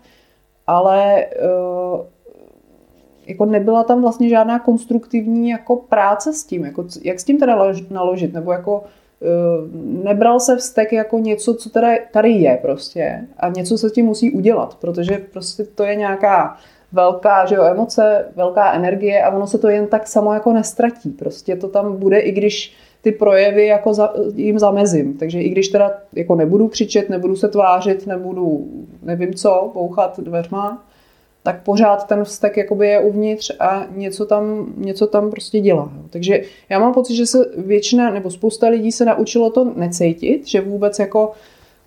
ale 0.67 1.27
uh, 1.27 2.01
jako 3.27 3.45
nebyla 3.45 3.85
tam 3.85 4.03
vlastně 4.03 4.29
žádná 4.29 4.59
konstruktivní 4.59 5.49
jako 5.49 5.77
práce 5.77 6.33
s 6.33 6.45
tím, 6.45 6.65
jako 6.65 6.85
jak 7.03 7.21
s 7.21 7.25
tím 7.25 7.39
teda 7.39 7.73
naložit, 7.91 8.33
nebo 8.33 8.53
jako 8.53 8.83
Eh, 8.83 9.00
nebral 9.83 10.41
se 10.41 10.57
vztek 10.57 10.93
jako 10.93 11.19
něco, 11.19 11.55
co 11.55 11.71
teda 11.71 11.89
tady 12.13 12.31
je 12.31 12.59
prostě 12.63 13.21
a 13.37 13.49
něco 13.49 13.79
se 13.79 13.91
tím 13.91 14.07
musí 14.07 14.31
udělat, 14.31 14.77
protože 14.81 15.19
prostě 15.33 15.65
to 15.65 15.85
je 15.85 15.95
nějaká 15.95 16.57
velká 16.93 17.47
že 17.47 17.55
jo, 17.55 17.63
emoce, 17.63 18.27
velká 18.37 18.73
energie 18.73 19.23
a 19.23 19.31
ono 19.31 19.47
se 19.47 19.59
to 19.59 19.69
jen 19.69 19.87
tak 19.87 20.09
samo 20.09 20.35
jako 20.35 20.53
nestratí. 20.53 21.11
Prostě 21.11 21.57
to 21.57 21.69
tam 21.69 21.97
bude, 21.97 22.19
i 22.19 22.33
když 22.33 22.75
ty 23.03 23.13
projevy 23.13 23.67
jako 23.67 23.95
za, 23.95 24.13
jim 24.35 24.59
zamezím. 24.59 25.19
Takže 25.19 25.43
i 25.43 25.49
když 25.49 25.69
teda 25.69 25.93
jako 26.13 26.35
nebudu 26.35 26.69
křičet, 26.69 27.11
nebudu 27.11 27.37
se 27.37 27.49
tvářit, 27.49 28.07
nebudu 28.07 28.69
nevím 29.03 29.35
co, 29.35 29.71
bouchat 29.75 30.21
dveřma, 30.21 30.85
tak 31.43 31.63
pořád 31.63 32.07
ten 32.07 32.25
vztek 32.25 32.57
jakoby 32.57 32.89
je 32.89 33.01
uvnitř 33.01 33.53
a 33.61 33.87
něco 33.97 34.27
tam, 34.27 34.73
něco 34.77 35.07
tam 35.07 35.31
prostě 35.31 35.61
dělá. 35.61 35.93
Takže 36.11 36.43
já 36.69 36.79
mám 36.79 36.95
pocit, 36.95 37.15
že 37.15 37.27
se 37.27 37.39
většina 37.57 38.11
nebo 38.11 38.31
spousta 38.31 38.69
lidí 38.69 38.93
se 38.93 39.05
naučilo 39.05 39.51
to 39.51 39.73
necítit, 39.77 40.47
že 40.47 40.61
vůbec 40.61 40.99
jako 40.99 41.33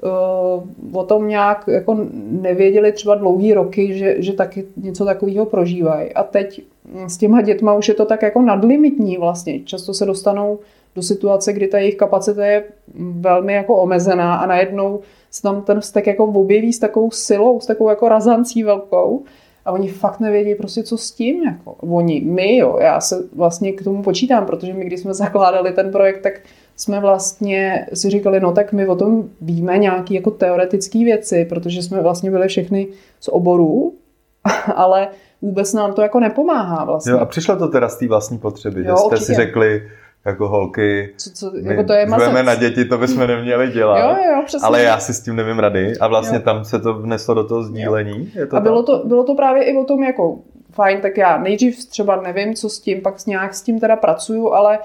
uh, 0.03 0.99
o 0.99 1.03
tom 1.03 1.27
nějak 1.27 1.63
jako 1.67 1.97
nevěděli 2.23 2.91
třeba 2.91 3.15
dlouhý 3.15 3.53
roky, 3.53 3.97
že, 3.97 4.15
že 4.17 4.33
taky 4.33 4.65
něco 4.77 5.05
takového 5.05 5.45
prožívají. 5.45 6.13
A 6.13 6.23
teď 6.23 6.61
s 7.07 7.17
těma 7.17 7.41
dětma 7.41 7.73
už 7.73 7.87
je 7.87 7.93
to 7.93 8.05
tak 8.05 8.21
jako 8.21 8.41
nadlimitní 8.41 9.17
vlastně. 9.17 9.59
Často 9.59 9.93
se 9.93 10.05
dostanou 10.05 10.59
do 10.95 11.01
situace, 11.01 11.53
kdy 11.53 11.67
ta 11.67 11.79
jejich 11.79 11.95
kapacita 11.95 12.45
je 12.45 12.63
velmi 12.95 13.53
jako 13.53 13.75
omezená 13.75 14.35
a 14.35 14.45
najednou 14.45 14.99
se 15.31 15.41
tam 15.41 15.61
ten 15.61 15.79
vztek 15.79 16.07
jako 16.07 16.25
objeví 16.25 16.73
s 16.73 16.79
takovou 16.79 17.11
silou, 17.11 17.59
s 17.59 17.65
takovou 17.65 17.89
jako 17.89 18.09
razancí 18.09 18.63
velkou 18.63 19.23
a 19.65 19.71
oni 19.71 19.87
fakt 19.87 20.19
nevědí 20.19 20.55
prostě, 20.55 20.83
co 20.83 20.97
s 20.97 21.11
tím. 21.11 21.43
Jako. 21.43 21.71
Oni, 21.71 22.21
my 22.21 22.57
jo, 22.57 22.77
já 22.81 23.01
se 23.01 23.23
vlastně 23.35 23.71
k 23.71 23.83
tomu 23.83 24.03
počítám, 24.03 24.45
protože 24.45 24.73
my, 24.73 24.85
když 24.85 24.99
jsme 24.99 25.13
zakládali 25.13 25.71
ten 25.71 25.91
projekt, 25.91 26.21
tak 26.21 26.33
jsme 26.75 26.99
vlastně 26.99 27.87
si 27.93 28.09
říkali, 28.09 28.39
no 28.39 28.51
tak 28.51 28.73
my 28.73 28.87
o 28.87 28.95
tom 28.95 29.29
víme 29.41 29.77
nějaké 29.77 30.13
jako 30.13 30.31
teoretické 30.31 30.99
věci, 30.99 31.45
protože 31.45 31.83
jsme 31.83 32.01
vlastně 32.01 32.31
byli 32.31 32.47
všechny 32.47 32.87
z 33.19 33.27
oborů, 33.27 33.93
ale 34.75 35.07
vůbec 35.41 35.73
nám 35.73 35.93
to 35.93 36.01
jako 36.01 36.19
nepomáhá 36.19 36.85
vlastně. 36.85 37.11
Jo, 37.11 37.19
a 37.19 37.25
přišlo 37.25 37.55
to 37.55 37.67
teda 37.67 37.89
z 37.89 37.97
té 37.97 38.07
vlastní 38.07 38.37
potřeby, 38.37 38.79
jo, 38.79 38.85
že 38.85 38.97
jste 38.97 39.05
určitě. 39.05 39.25
si 39.25 39.33
řekli, 39.33 39.89
jako 40.25 40.47
holky, 40.47 41.13
co, 41.17 41.31
co, 41.31 41.51
jako 41.57 41.83
to 41.83 41.93
je 41.93 42.07
zveme 42.09 42.43
na 42.43 42.55
děti, 42.55 42.85
to 42.85 42.97
bychom 42.97 43.27
neměli 43.27 43.71
dělat. 43.71 43.99
jo, 43.99 44.23
jo, 44.33 44.43
přesně. 44.45 44.67
Ale 44.67 44.83
já 44.83 44.99
si 44.99 45.13
s 45.13 45.21
tím 45.21 45.35
nevím 45.35 45.59
rady 45.59 45.97
a 45.97 46.07
vlastně 46.07 46.37
jo. 46.37 46.41
tam 46.43 46.65
se 46.65 46.79
to 46.79 46.93
vneslo 46.93 47.35
do 47.35 47.43
toho 47.43 47.63
sdílení. 47.63 48.31
Je 48.35 48.47
to 48.47 48.55
a 48.55 48.59
bylo 48.59 48.83
to, 48.83 49.01
bylo 49.05 49.23
to 49.23 49.35
právě 49.35 49.63
i 49.63 49.77
o 49.77 49.83
tom 49.83 50.03
jako 50.03 50.39
fajn, 50.71 51.01
tak 51.01 51.17
já 51.17 51.37
nejdřív 51.37 51.85
třeba 51.85 52.21
nevím, 52.21 52.53
co 52.53 52.69
s 52.69 52.79
tím, 52.79 53.01
pak 53.01 53.25
nějak 53.27 53.53
s 53.53 53.61
tím 53.61 53.79
teda 53.79 53.95
pracuju, 53.95 54.51
ale 54.51 54.79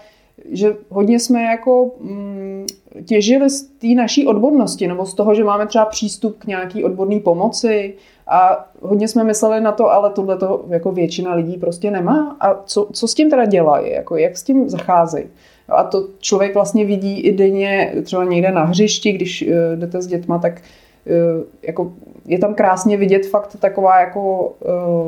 že 0.51 0.77
hodně 0.89 1.21
jsme 1.21 1.43
jako 1.43 1.91
mm, 2.01 2.67
těžili 3.05 3.51
z 3.51 3.63
té 3.63 3.87
naší 3.87 4.27
odbornosti, 4.27 4.89
nebo 4.89 5.07
z 5.07 5.15
toho, 5.15 5.35
že 5.35 5.45
máme 5.45 5.67
třeba 5.67 5.85
přístup 5.85 6.39
k 6.39 6.47
nějaký 6.47 6.85
odborné 6.85 7.21
pomoci, 7.21 7.95
a 8.29 8.69
hodně 8.81 9.09
jsme 9.09 9.25
mysleli 9.25 9.61
na 9.61 9.73
to, 9.73 9.93
ale 9.93 10.11
tohle 10.11 10.37
to 10.37 10.65
jako 10.69 10.93
většina 10.93 11.35
lidí 11.35 11.57
prostě 11.57 11.91
nemá. 11.91 12.37
A 12.41 12.63
co, 12.65 12.89
co 12.93 13.09
s 13.09 13.15
tím 13.15 13.31
teda 13.31 13.45
dělají? 13.45 13.93
Jako 13.93 14.17
jak 14.17 14.39
s 14.39 14.43
tím 14.43 14.69
zacházejí? 14.69 15.27
A 15.69 15.85
to 15.85 16.09
člověk 16.19 16.55
vlastně 16.55 16.85
vidí 16.85 17.21
i 17.21 17.33
denně 17.33 17.95
třeba 18.05 18.25
někde 18.25 18.51
na 18.51 18.65
hřišti, 18.65 19.13
když 19.13 19.43
uh, 19.43 19.79
jdete 19.81 20.03
s 20.03 20.07
dětma, 20.07 20.39
tak 20.39 20.63
uh, 21.07 21.45
jako 21.63 21.93
je 22.27 22.39
tam 22.39 22.55
krásně 22.55 22.97
vidět 22.97 23.27
fakt 23.27 23.57
taková 23.61 24.01
jako 24.01 24.53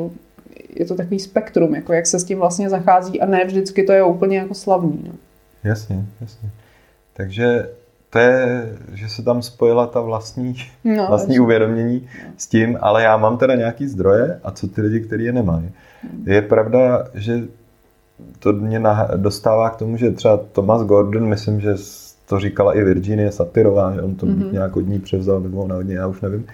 uh, 0.03 0.11
je 0.75 0.85
to 0.85 0.95
takový 0.95 1.19
spektrum, 1.19 1.75
jako 1.75 1.93
jak 1.93 2.07
se 2.07 2.19
s 2.19 2.23
tím 2.23 2.39
vlastně 2.39 2.69
zachází 2.69 3.21
a 3.21 3.25
ne 3.25 3.45
vždycky 3.45 3.83
to 3.83 3.91
je 3.91 4.03
úplně 4.03 4.37
jako 4.37 4.53
slavný. 4.53 5.03
No. 5.07 5.13
Jasně, 5.63 6.05
jasně. 6.21 6.49
Takže 7.13 7.69
to 8.09 8.19
je, 8.19 8.69
že 8.93 9.09
se 9.09 9.23
tam 9.23 9.41
spojila 9.41 9.87
ta 9.87 10.01
vlastní, 10.01 10.55
No, 10.83 11.07
vlastní 11.07 11.39
uvědomění 11.39 12.07
s 12.37 12.47
tím, 12.47 12.77
ale 12.81 13.03
já 13.03 13.17
mám 13.17 13.37
teda 13.37 13.55
nějaký 13.55 13.87
zdroje 13.87 14.39
a 14.43 14.51
co 14.51 14.67
ty 14.67 14.81
lidi, 14.81 14.99
kteří 14.99 15.23
je 15.23 15.33
nemají. 15.33 15.71
Je 16.25 16.41
pravda, 16.41 17.07
že 17.13 17.41
to 18.39 18.53
mě 18.53 18.81
dostává 19.15 19.69
k 19.69 19.75
tomu, 19.75 19.97
že 19.97 20.11
třeba 20.11 20.37
Thomas 20.37 20.83
Gordon, 20.83 21.25
myslím, 21.25 21.61
že 21.61 21.75
to 22.25 22.39
říkala 22.39 22.73
i 22.73 22.83
Virginie 22.83 23.31
Satyrová, 23.31 23.93
že 23.93 24.01
on 24.01 24.15
to 24.15 24.25
mm-hmm. 24.25 24.51
nějak 24.51 24.75
od 24.75 24.87
ní 24.87 24.99
převzal, 24.99 25.39
nebo 25.39 25.63
ona 25.63 25.77
od 25.77 25.81
něj, 25.81 25.95
já 25.95 26.07
už 26.07 26.21
nevím. 26.21 26.45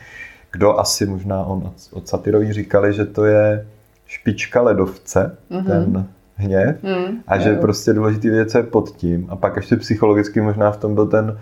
Kdo 0.51 0.79
asi, 0.79 1.05
možná 1.05 1.43
on 1.43 1.57
od, 1.57 1.73
od 1.91 2.07
Satyrový 2.07 2.53
říkali, 2.53 2.93
že 2.93 3.05
to 3.05 3.25
je 3.25 3.67
špička 4.07 4.61
ledovce, 4.61 5.37
mm-hmm. 5.51 5.65
ten 5.65 6.05
hněv, 6.35 6.83
Mm, 6.83 7.17
a 7.27 7.37
že 7.37 7.49
jo. 7.49 7.55
prostě 7.61 7.93
důležitý 7.93 8.29
věc 8.29 8.55
je 8.55 8.63
pod 8.63 8.89
tím. 8.89 9.27
A 9.29 9.35
pak 9.35 9.55
ještě 9.55 9.75
psychologicky 9.75 10.41
možná 10.41 10.71
v 10.71 10.77
tom 10.77 10.95
byl 10.95 11.07
ten 11.07 11.37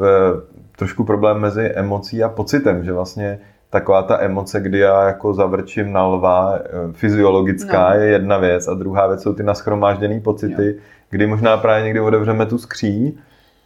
e, 0.00 0.04
trošku 0.76 1.04
problém 1.04 1.38
mezi 1.38 1.62
emocí 1.62 2.22
a 2.22 2.28
pocitem, 2.28 2.84
že 2.84 2.92
vlastně 2.92 3.38
taková 3.70 4.02
ta 4.02 4.20
emoce, 4.22 4.60
kdy 4.60 4.78
já 4.78 5.06
jako 5.06 5.34
zavrčím 5.34 5.92
na 5.92 6.06
lva, 6.06 6.58
e, 6.58 6.92
fyziologická 6.92 7.88
No. 7.90 8.00
je 8.00 8.06
jedna 8.06 8.38
věc 8.38 8.68
a 8.68 8.74
druhá 8.74 9.06
věc 9.06 9.22
jsou 9.22 9.32
ty 9.34 9.42
naschromážděné 9.42 10.20
pocity, 10.20 10.76
kdy 11.10 11.26
možná 11.26 11.56
právě 11.56 11.84
někdy 11.84 12.00
otevřeme 12.00 12.46
tu 12.46 12.58
skříň 12.58 13.12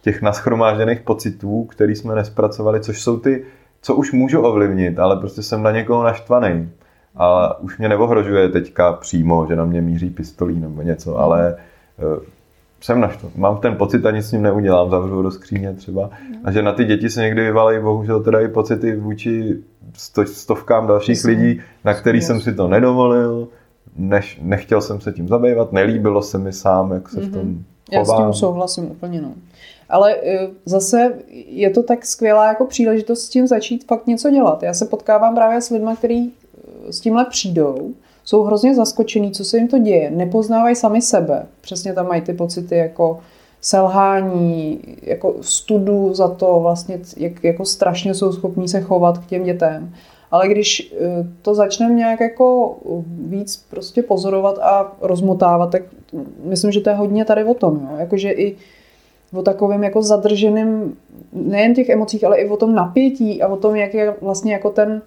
těch 0.01 0.21
naschromážděných 0.21 0.99
pocitů, 1.01 1.63
který 1.63 1.95
jsme 1.95 2.15
nespracovali, 2.15 2.79
což 2.79 3.01
jsou 3.01 3.19
ty, 3.19 3.45
co 3.81 3.95
už 3.95 4.11
můžu 4.11 4.41
ovlivnit, 4.41 4.99
ale 4.99 5.17
prostě 5.17 5.41
jsem 5.43 5.63
na 5.63 5.71
někoho 5.71 6.03
naštvaný. 6.03 6.69
A 7.17 7.59
už 7.59 7.77
mě 7.77 7.89
neohrožuje 7.89 8.49
teďka 8.49 8.93
přímo, 8.93 9.45
že 9.49 9.55
na 9.55 9.65
mě 9.65 9.81
míří 9.81 10.09
pistolí 10.09 10.59
nebo 10.59 10.81
něco, 10.81 11.17
ale 11.17 11.55
eh, 11.99 12.25
jsem 12.81 12.99
naštvaný. 13.01 13.33
Mám 13.37 13.57
ten 13.57 13.75
pocit 13.75 14.05
a 14.05 14.11
nic 14.11 14.25
s 14.25 14.31
ním 14.31 14.41
neudělám, 14.41 14.89
zavřu 14.89 15.21
do 15.21 15.31
skříně 15.31 15.73
třeba. 15.73 16.09
A 16.43 16.51
že 16.51 16.61
na 16.61 16.71
ty 16.71 16.85
děti 16.85 17.09
se 17.09 17.21
někdy 17.21 17.41
vyvalají 17.43 17.79
bohužel 17.81 18.23
teda 18.23 18.41
i 18.41 18.47
pocity 18.47 18.95
vůči 18.95 19.57
sto, 19.93 20.25
stovkám 20.25 20.87
dalších 20.87 21.15
Jasně. 21.15 21.29
lidí, 21.31 21.61
na 21.85 21.93
který 21.93 22.17
Jasně. 22.17 22.27
jsem 22.27 22.41
si 22.41 22.53
to 22.53 22.67
nedovolil, 22.67 23.47
neš, 23.97 24.39
nechtěl 24.41 24.81
jsem 24.81 25.01
se 25.01 25.11
tím 25.11 25.27
zabývat, 25.27 25.73
nelíbilo 25.73 26.21
se 26.21 26.37
mi 26.37 26.53
sám, 26.53 26.91
jak 26.91 27.09
se 27.09 27.19
v 27.19 27.31
tom 27.31 27.63
Já 27.91 28.05
s 28.05 28.07
chovám. 28.07 28.23
tím 28.23 28.33
souhlasím 28.33 28.91
úplně, 28.91 29.21
no. 29.21 29.33
Ale 29.89 30.15
eh, 30.23 30.47
zase 30.65 31.13
je 31.47 31.69
to 31.69 31.83
tak 31.83 32.05
skvělá 32.05 32.47
jako 32.47 32.65
příležitost 32.65 33.21
s 33.21 33.29
tím 33.29 33.47
začít 33.47 33.87
fakt 33.87 34.07
něco 34.07 34.29
dělat. 34.29 34.63
Já 34.63 34.73
se 34.73 34.85
potkávám 34.85 35.35
právě 35.35 35.61
s 35.61 35.69
lidmi, 35.69 35.91
kteří 35.97 36.33
s 36.89 36.99
tímhle 36.99 37.25
přijdou, 37.25 37.93
jsou 38.23 38.43
hrozně 38.43 38.75
zaskočený, 38.75 39.31
co 39.31 39.45
se 39.45 39.57
jim 39.57 39.67
to 39.67 39.77
děje, 39.77 40.11
nepoznávají 40.11 40.75
sami 40.75 41.01
sebe. 41.01 41.45
Přesně 41.61 41.93
tam 41.93 42.07
mají 42.07 42.21
ty 42.21 42.33
pocity 42.33 42.77
jako 42.77 43.19
selhání, 43.61 44.79
jako 45.01 45.35
studu 45.41 46.13
za 46.13 46.27
to 46.27 46.59
vlastně, 46.59 46.99
jak 47.17 47.43
jako 47.43 47.65
strašně 47.65 48.13
jsou 48.13 48.31
schopní 48.31 48.67
se 48.67 48.81
chovat 48.81 49.17
k 49.17 49.25
těm 49.25 49.43
dětem. 49.43 49.93
Ale 50.31 50.47
když 50.47 50.93
eh, 50.93 51.27
to 51.41 51.55
začneme 51.55 51.93
nějak 51.93 52.19
jako 52.19 52.75
víc 53.07 53.65
prostě 53.69 54.01
pozorovat 54.03 54.59
a 54.59 54.95
rozmotávat, 55.01 55.71
tak 55.71 55.81
myslím, 56.43 56.71
že 56.71 56.81
to 56.81 56.89
je 56.89 56.95
hodně 56.95 57.25
tady 57.25 57.43
o 57.43 57.53
tom. 57.53 57.87
Jo? 57.91 57.97
Jakože 57.97 58.31
i 58.31 58.55
o 59.33 59.41
takovém 59.41 59.83
jako 59.83 60.01
zadrženém, 60.01 60.93
nejen 61.33 61.73
těch 61.73 61.89
emocích, 61.89 62.23
ale 62.23 62.37
i 62.37 62.49
o 62.49 62.57
tom 62.57 62.75
napětí 62.75 63.41
a 63.41 63.47
o 63.47 63.57
tom, 63.57 63.75
jak 63.75 63.93
je 63.93 64.15
vlastně 64.21 64.53
jako 64.53 64.69
ten, 64.69 65.01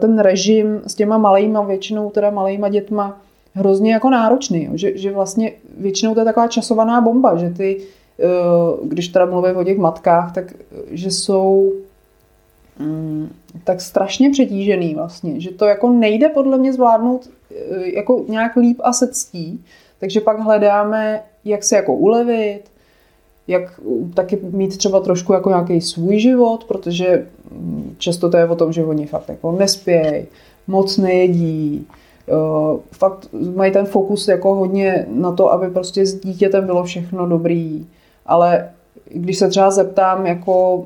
ten 0.00 0.18
režim 0.18 0.82
s 0.86 0.94
těma 0.94 1.18
malejma, 1.18 1.62
většinou 1.62 2.10
teda 2.10 2.30
malejma 2.30 2.68
dětma, 2.68 3.20
hrozně 3.54 3.92
jako 3.92 4.10
náročný. 4.10 4.68
Že, 4.74 4.98
že 4.98 5.12
vlastně 5.12 5.52
většinou 5.78 6.14
to 6.14 6.20
je 6.20 6.24
taková 6.24 6.48
časovaná 6.48 7.00
bomba, 7.00 7.36
že 7.36 7.50
ty, 7.50 7.80
eh, 8.18 8.24
když 8.82 9.08
teda 9.08 9.26
mluvím 9.26 9.56
o 9.56 9.64
těch 9.64 9.78
matkách, 9.78 10.34
tak 10.34 10.52
eh, 10.52 10.56
že 10.90 11.10
jsou 11.10 11.72
mm, 12.78 13.32
tak 13.64 13.80
strašně 13.80 14.30
přetížený 14.30 14.94
vlastně, 14.94 15.40
že 15.40 15.50
to 15.50 15.64
jako 15.64 15.90
nejde 15.90 16.28
podle 16.28 16.58
mě 16.58 16.72
zvládnout 16.72 17.30
eh, 17.50 17.90
jako 17.94 18.24
nějak 18.28 18.56
líp 18.56 18.80
a 18.84 18.92
se 18.92 19.08
ctí, 19.08 19.64
takže 20.00 20.20
pak 20.20 20.40
hledáme, 20.40 21.22
jak 21.44 21.64
se 21.64 21.76
jako 21.76 21.94
ulevit, 21.94 22.62
jak 23.52 23.80
taky 24.14 24.38
mít 24.42 24.78
třeba 24.78 25.00
trošku 25.00 25.32
jako 25.32 25.48
nějaký 25.48 25.80
svůj 25.80 26.18
život, 26.18 26.64
protože 26.64 27.26
často 27.98 28.30
to 28.30 28.36
je 28.36 28.48
o 28.48 28.56
tom, 28.56 28.72
že 28.72 28.84
oni 28.84 29.06
fakt 29.06 29.28
jako 29.28 29.52
nespějí, 29.52 30.26
moc 30.66 30.98
nejedí, 30.98 31.86
fakt 32.92 33.28
mají 33.54 33.72
ten 33.72 33.86
fokus 33.86 34.28
jako 34.28 34.54
hodně 34.54 35.06
na 35.08 35.32
to, 35.32 35.52
aby 35.52 35.70
prostě 35.70 36.06
s 36.06 36.20
dítětem 36.20 36.66
bylo 36.66 36.84
všechno 36.84 37.26
dobrý, 37.26 37.86
ale 38.26 38.68
když 39.14 39.38
se 39.38 39.48
třeba 39.48 39.70
zeptám, 39.70 40.26
jako 40.26 40.84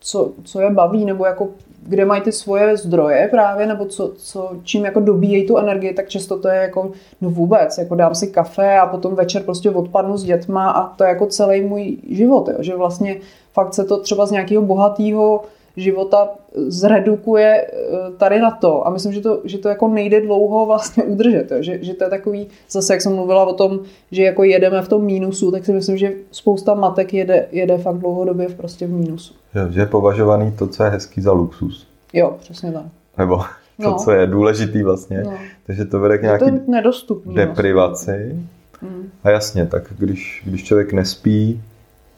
co, 0.00 0.32
co 0.44 0.60
je 0.60 0.70
baví, 0.70 1.04
nebo 1.04 1.26
jako 1.26 1.48
kde 1.86 2.04
mají 2.04 2.22
ty 2.22 2.32
svoje 2.32 2.76
zdroje 2.76 3.28
právě, 3.30 3.66
nebo 3.66 3.84
co, 3.84 4.12
co, 4.16 4.50
čím 4.64 4.84
jako 4.84 5.00
dobíjejí 5.00 5.46
tu 5.46 5.56
energii, 5.56 5.94
tak 5.94 6.08
často 6.08 6.38
to 6.38 6.48
je 6.48 6.56
jako, 6.56 6.90
no 7.20 7.30
vůbec, 7.30 7.78
jako 7.78 7.94
dám 7.94 8.14
si 8.14 8.26
kafe 8.26 8.78
a 8.78 8.86
potom 8.86 9.14
večer 9.14 9.42
prostě 9.42 9.70
odpadnu 9.70 10.16
s 10.16 10.24
dětma 10.24 10.70
a 10.70 10.88
to 10.96 11.04
je 11.04 11.08
jako 11.08 11.26
celý 11.26 11.60
můj 11.60 11.96
život, 12.10 12.48
jo, 12.48 12.56
že 12.58 12.76
vlastně 12.76 13.16
fakt 13.52 13.74
se 13.74 13.84
to 13.84 14.00
třeba 14.00 14.26
z 14.26 14.30
nějakého 14.30 14.62
bohatého 14.62 15.44
života 15.76 16.28
zredukuje 16.54 17.66
eh, 17.66 18.10
tady 18.16 18.40
na 18.40 18.50
to 18.50 18.86
a 18.86 18.90
myslím, 18.90 19.12
že 19.12 19.20
to, 19.20 19.40
že 19.44 19.58
to 19.58 19.68
jako 19.68 19.88
nejde 19.88 20.20
dlouho 20.20 20.66
vlastně 20.66 21.02
udržet, 21.04 21.50
jo? 21.50 21.56
Že, 21.60 21.78
že 21.84 21.94
to 21.94 22.04
je 22.04 22.10
takový, 22.10 22.48
zase 22.70 22.92
jak 22.92 23.00
jsem 23.02 23.14
mluvila 23.14 23.44
o 23.46 23.52
tom, 23.54 23.80
že 24.10 24.22
jako 24.22 24.44
jedeme 24.44 24.82
v 24.82 24.88
tom 24.88 25.04
mínusu, 25.04 25.50
tak 25.50 25.64
si 25.64 25.72
myslím, 25.72 25.96
že 25.96 26.12
spousta 26.30 26.74
matek 26.74 27.14
jede, 27.14 27.46
jede 27.52 27.78
fakt 27.78 27.96
dlouhodobě 27.98 28.48
v 28.48 28.54
prostě 28.54 28.86
v 28.86 28.90
mínusu. 28.90 29.34
Že, 29.54 29.72
že 29.72 29.80
je 29.80 29.86
považovaný 29.86 30.52
to, 30.58 30.66
co 30.66 30.84
je 30.84 30.90
hezký 30.90 31.20
za 31.20 31.32
luxus. 31.32 31.86
Jo, 32.12 32.36
přesně 32.40 32.72
tak. 32.72 32.84
Nebo 33.18 33.36
to, 33.36 33.90
No. 33.90 33.94
co 33.98 34.10
je 34.12 34.26
důležitý 34.26 34.82
vlastně. 34.82 35.22
No. 35.24 35.32
Takže 35.66 35.84
to 35.84 36.00
vede 36.00 36.18
k 36.18 36.22
nějaký 36.22 36.44
nedostupný. 36.68 37.34
deprivaci. 37.34 38.36
Mm. 38.82 39.08
A 39.24 39.30
jasně, 39.30 39.66
tak 39.66 39.92
když, 39.98 40.42
když 40.46 40.64
člověk 40.64 40.92
nespí, 40.92 41.62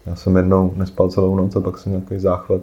já 0.06 0.14
jsem 0.14 0.36
jednou 0.36 0.72
nespal 0.76 1.08
celou 1.08 1.36
noc 1.36 1.56
a 1.56 1.60
pak 1.60 1.78
jsem 1.78 2.00
takový 2.00 2.20
záchvat, 2.20 2.60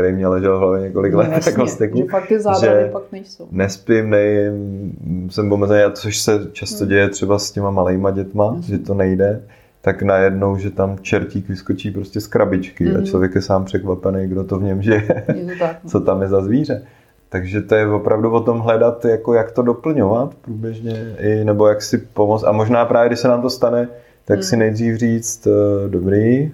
který 0.00 0.12
mě 0.12 0.26
ležel 0.28 0.56
v 0.56 0.60
hlavě 0.60 0.80
několik 0.80 1.14
let, 1.14 1.26
No, 1.26 1.32
jako 1.32 1.48
jasně, 1.48 1.66
steku. 1.68 1.98
že 1.98 2.04
fakt 2.04 2.26
ty 2.28 2.40
zábrany 2.40 2.80
že- 2.82 2.90
pak 2.92 3.02
nejsou. 3.12 3.48
Nespím, 3.50 4.10
nejím, 4.10 5.28
jsem 5.30 5.52
omezený, 5.52 5.82
a 5.82 5.90
což 5.90 6.18
se 6.18 6.40
často 6.52 6.78
Hmm. 6.84 6.88
děje 6.88 7.08
třeba 7.08 7.38
s 7.38 7.50
těma 7.50 7.70
malejma 7.70 8.10
dětma, 8.10 8.52
Jasně. 8.56 8.76
že 8.76 8.82
to 8.82 8.94
nejde, 8.94 9.42
tak 9.80 10.02
najednou, 10.02 10.56
že 10.56 10.70
tam 10.70 10.96
čertík 11.02 11.48
vyskočí 11.48 11.90
prostě 11.90 12.20
z 12.20 12.26
krabičky 12.26 12.88
a 12.90 12.92
Mhm. 12.96 13.04
člověk 13.04 13.34
je 13.34 13.42
sám 13.42 13.64
překvapený, 13.64 14.26
kdo 14.28 14.44
to 14.44 14.58
v 14.58 14.62
něm 14.62 14.82
žije, 14.82 15.24
Je 15.34 15.44
to 15.44 15.58
tak. 15.58 15.76
no. 15.84 15.90
co 15.90 16.00
tam 16.00 16.22
je 16.22 16.28
za 16.28 16.40
zvíře. 16.42 16.82
Takže 17.28 17.60
to 17.62 17.74
je 17.74 17.86
opravdu 17.86 18.30
o 18.30 18.40
tom 18.40 18.58
hledat, 18.58 19.04
jako 19.04 19.34
jak 19.34 19.50
to 19.52 19.62
doplňovat 19.62 20.34
průběžně, 20.34 21.16
i, 21.18 21.44
nebo 21.44 21.66
jak 21.68 21.82
si 21.82 21.98
pomoct. 21.98 22.44
A 22.44 22.52
možná 22.52 22.84
právě, 22.84 23.08
když 23.08 23.18
se 23.20 23.28
nám 23.28 23.42
to 23.42 23.50
stane, 23.50 23.88
tak 24.24 24.36
Hmm. 24.36 24.42
si 24.42 24.56
nejdřív 24.56 24.96
říct, 24.96 25.46
eh, 25.46 25.88
dobrý, 25.88 26.52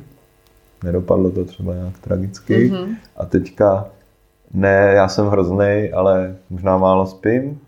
nedopadlo 0.84 1.30
to 1.30 1.44
třeba 1.44 1.74
nějak 1.74 1.98
tragicky, 1.98 2.70
Mhm. 2.70 2.94
a 3.16 3.26
teďka 3.26 3.86
ne, 4.54 4.92
já 4.94 5.08
jsem 5.08 5.26
hrozný, 5.26 5.90
ale 5.94 6.36
možná 6.50 6.78
málo 6.78 7.06
spím, 7.06 7.60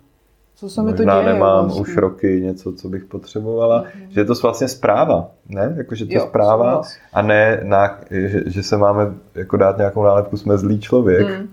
Co 0.56 0.68
se 0.70 0.82
mi 0.82 0.92
to 0.94 1.04
děje? 1.04 1.22
nemám 1.24 1.64
vlastně. 1.64 1.80
už 1.82 1.96
roky 1.96 2.40
něco, 2.40 2.72
co 2.72 2.88
bych 2.88 3.04
potřebovala. 3.04 3.84
Že 4.08 4.20
je 4.20 4.24
to 4.24 4.34
vlastně 4.42 4.68
zpráva, 4.68 5.30
ne? 5.48 5.74
Jako, 5.76 5.94
že 5.94 6.06
to 6.06 6.12
je 6.12 6.18
Jo, 6.18 6.24
zpráva 6.28 6.64
souhlas. 6.64 6.96
a 7.12 7.22
ne, 7.22 7.60
na, 7.62 7.98
že, 8.10 8.42
že, 8.46 8.62
se 8.62 8.76
máme 8.76 9.14
jako 9.34 9.56
dát 9.56 9.78
nějakou 9.78 10.02
nálepku, 10.02 10.36
jsme 10.36 10.58
zlý 10.58 10.80
člověk. 10.80 11.26
Mm. 11.40 11.48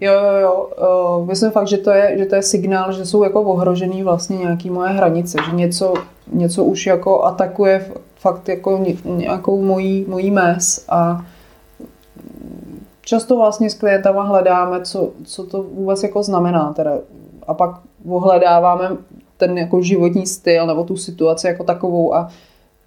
Jo, 0.00 0.12
jo, 0.12 0.36
jo. 0.40 0.70
Uh, 1.20 1.26
myslím 1.26 1.50
fakt, 1.50 1.68
že 1.68 1.78
to, 1.78 1.90
je, 1.90 2.18
že 2.18 2.26
to 2.26 2.34
je 2.34 2.42
signál, 2.42 2.92
že 2.92 3.06
jsou 3.06 3.22
jako 3.22 3.42
ohrožený 3.42 4.02
vlastně 4.02 4.36
nějaký 4.36 4.70
moje 4.70 4.90
hranice, 4.90 5.38
že 5.50 5.56
něco, 5.56 5.94
něco 6.32 6.64
už 6.64 6.86
jako 6.86 7.24
atakuje 7.24 7.86
fakt 8.18 8.48
jako 8.48 8.78
ně- 8.78 8.96
nějakou 9.04 9.62
mojí, 9.62 10.04
mojí 10.08 10.30
mes 10.30 10.84
a 10.88 11.24
často 13.00 13.36
vlastně 13.36 13.70
s 13.70 13.74
klientama 13.74 14.22
hledáme, 14.22 14.80
co, 14.82 15.10
co 15.24 15.44
to 15.46 15.62
vůbec 15.62 16.02
jako 16.02 16.22
znamená 16.22 16.72
teda. 16.72 16.92
A 17.46 17.54
pak 17.54 17.80
ohledáváme 18.08 18.96
ten 19.36 19.58
jako 19.58 19.82
životní 19.82 20.26
styl 20.26 20.66
nebo 20.66 20.84
tu 20.84 20.96
situaci 20.96 21.46
jako 21.46 21.64
takovou 21.64 22.14
a 22.14 22.28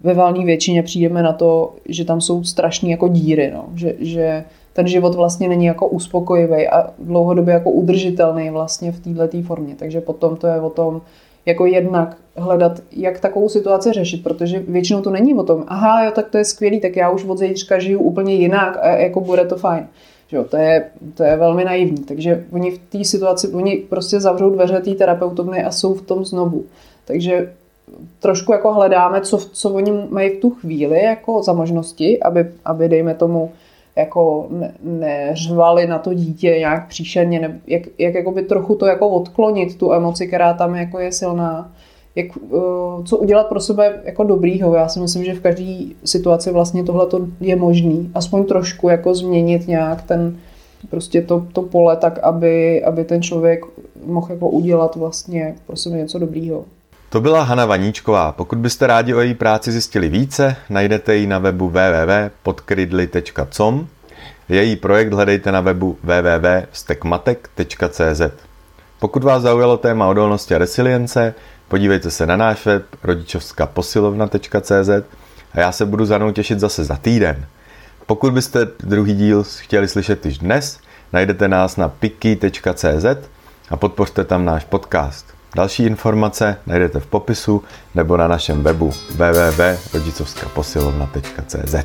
ve 0.03 0.13
valné 0.13 0.45
většině 0.45 0.83
přijdeme 0.83 1.23
na 1.23 1.33
to, 1.33 1.73
že 1.85 2.05
tam 2.05 2.21
jsou 2.21 2.43
strašné 2.43 2.89
jako 2.89 3.07
díry, 3.07 3.51
no. 3.53 3.65
že, 3.75 3.95
že 3.99 4.43
ten 4.73 4.87
život 4.87 5.15
vlastně 5.15 5.49
není 5.49 5.65
jako 5.65 5.87
uspokojivý 5.87 6.67
a 6.67 6.89
dlouhodobě 6.99 7.53
jako 7.53 7.71
udržitelný 7.71 8.49
vlastně 8.49 8.91
v 8.91 8.99
této 8.99 9.41
formě. 9.41 9.75
Takže 9.75 10.01
potom 10.01 10.35
to 10.35 10.47
je 10.47 10.61
o 10.61 10.69
tom, 10.69 11.01
jako 11.45 11.65
jednak 11.65 12.17
hledat, 12.35 12.81
jak 12.91 13.19
takovou 13.19 13.49
situaci 13.49 13.91
řešit, 13.91 14.23
protože 14.23 14.59
většinou 14.59 15.01
to 15.01 15.09
není 15.09 15.33
o 15.33 15.43
tom, 15.43 15.63
aha, 15.67 16.05
jo, 16.05 16.11
tak 16.11 16.29
to 16.29 16.37
je 16.37 16.45
skvělý, 16.45 16.79
tak 16.79 16.95
já 16.95 17.09
už 17.09 17.25
od 17.25 17.37
zítřka 17.37 17.79
žiju 17.79 17.99
úplně 17.99 18.35
jinak 18.35 18.77
a 18.81 18.87
jako 18.87 19.21
bude 19.21 19.45
to 19.45 19.55
fajn. 19.55 19.87
Že 20.27 20.37
jo, 20.37 20.43
to, 20.43 20.57
je, 20.57 20.85
to 21.13 21.23
je 21.23 21.37
velmi 21.37 21.65
naivní. 21.65 21.97
Takže 21.97 22.45
oni 22.51 22.71
v 22.71 22.77
té 22.77 23.03
situaci, 23.03 23.47
oni 23.47 23.75
prostě 23.75 24.19
zavřou 24.19 24.49
dveře 24.49 24.79
té 24.79 24.95
terapeutovny 24.95 25.63
a 25.63 25.71
jsou 25.71 25.93
v 25.93 26.01
tom 26.01 26.25
znovu. 26.25 26.63
Takže 27.05 27.53
trošku 28.19 28.51
jako 28.51 28.73
hledáme, 28.73 29.21
co, 29.21 29.37
co 29.37 29.69
oni 29.69 29.91
mají 30.09 30.29
v 30.29 30.39
tu 30.39 30.49
chvíli 30.49 31.03
jako 31.03 31.43
za 31.43 31.53
možnosti, 31.53 32.23
aby, 32.23 32.51
aby 32.65 32.89
dejme 32.89 33.13
tomu 33.13 33.51
jako 33.95 34.47
ne, 34.49 34.73
neřvali 34.83 35.87
na 35.87 35.99
to 35.99 36.13
dítě 36.13 36.55
nějak 36.59 36.87
příšerně, 36.87 37.39
ne, 37.39 37.61
jak, 37.67 37.81
jak 37.97 38.13
jakoby 38.13 38.41
trochu 38.41 38.75
to 38.75 38.85
jako 38.85 39.09
odklonit, 39.09 39.77
tu 39.77 39.93
emoci, 39.93 40.27
která 40.27 40.53
tam 40.53 40.75
jako 40.75 40.99
je 40.99 41.11
silná, 41.11 41.71
jak, 42.15 42.27
uh, 42.37 43.03
co 43.03 43.17
udělat 43.17 43.47
pro 43.47 43.59
sebe 43.59 44.01
jako 44.03 44.23
dobrýho. 44.23 44.73
Já 44.75 44.87
si 44.87 44.99
myslím, 44.99 45.23
že 45.23 45.33
v 45.33 45.41
každé 45.41 45.77
situaci 46.03 46.51
vlastně 46.51 46.83
tohle 46.83 47.07
je 47.41 47.55
možný. 47.55 48.11
Aspoň 48.13 48.45
trošku 48.45 48.89
jako 48.89 49.15
změnit 49.15 49.67
nějak 49.67 50.01
ten, 50.01 50.37
prostě 50.89 51.21
to, 51.21 51.45
to 51.53 51.61
pole 51.61 51.97
tak, 51.97 52.19
aby, 52.19 52.83
aby 52.83 53.03
ten 53.03 53.21
člověk 53.21 53.65
mohl 54.05 54.27
jako 54.31 54.49
udělat 54.49 54.95
vlastně 54.95 55.55
pro 55.67 55.75
sebe 55.75 55.97
něco 55.97 56.19
dobrýho. 56.19 56.65
To 57.11 57.21
byla 57.21 57.43
Hana 57.43 57.65
Vaníčková. 57.65 58.31
Pokud 58.31 58.59
byste 58.59 58.87
rádi 58.87 59.13
o 59.13 59.19
její 59.19 59.33
práci 59.33 59.71
zjistili 59.71 60.09
více, 60.09 60.55
najdete 60.69 61.15
ji 61.15 61.27
na 61.27 61.39
webu 61.39 61.69
www.podkrydly.com. 61.69 63.87
Její 64.49 64.75
projekt 64.75 65.13
hledejte 65.13 65.51
na 65.51 65.61
webu 65.61 65.97
www.stekmatek.cz. 66.03 68.21
Pokud 68.99 69.23
vás 69.23 69.41
zaujalo 69.41 69.77
téma 69.77 70.07
odolnosti 70.07 70.55
a 70.55 70.57
resilience, 70.57 71.33
podívejte 71.67 72.11
se 72.11 72.25
na 72.25 72.37
náš 72.37 72.65
web 72.65 72.85
rodičovskaposilovna.cz 73.03 74.89
a 75.53 75.59
já 75.59 75.71
se 75.71 75.85
budu 75.85 76.05
za 76.05 76.17
mnou 76.17 76.31
těšit 76.31 76.59
zase 76.59 76.83
za 76.83 76.95
týden. 76.95 77.45
Pokud 78.05 78.33
byste 78.33 78.67
druhý 78.79 79.13
díl 79.13 79.43
chtěli 79.43 79.87
slyšet 79.87 80.25
již 80.25 80.37
dnes, 80.37 80.79
najdete 81.13 81.47
nás 81.47 81.77
na 81.77 81.89
piki.cz 81.89 83.05
a 83.69 83.77
podpořte 83.77 84.23
tam 84.23 84.45
náš 84.45 84.63
podcast. 84.63 85.40
Další 85.55 85.83
informace 85.83 86.57
najdete 86.67 86.99
v 86.99 87.05
popisu 87.05 87.63
nebo 87.95 88.17
na 88.17 88.27
našem 88.27 88.63
webu 88.63 88.91
www.rodicovskaposilovna.cz. 89.09 91.75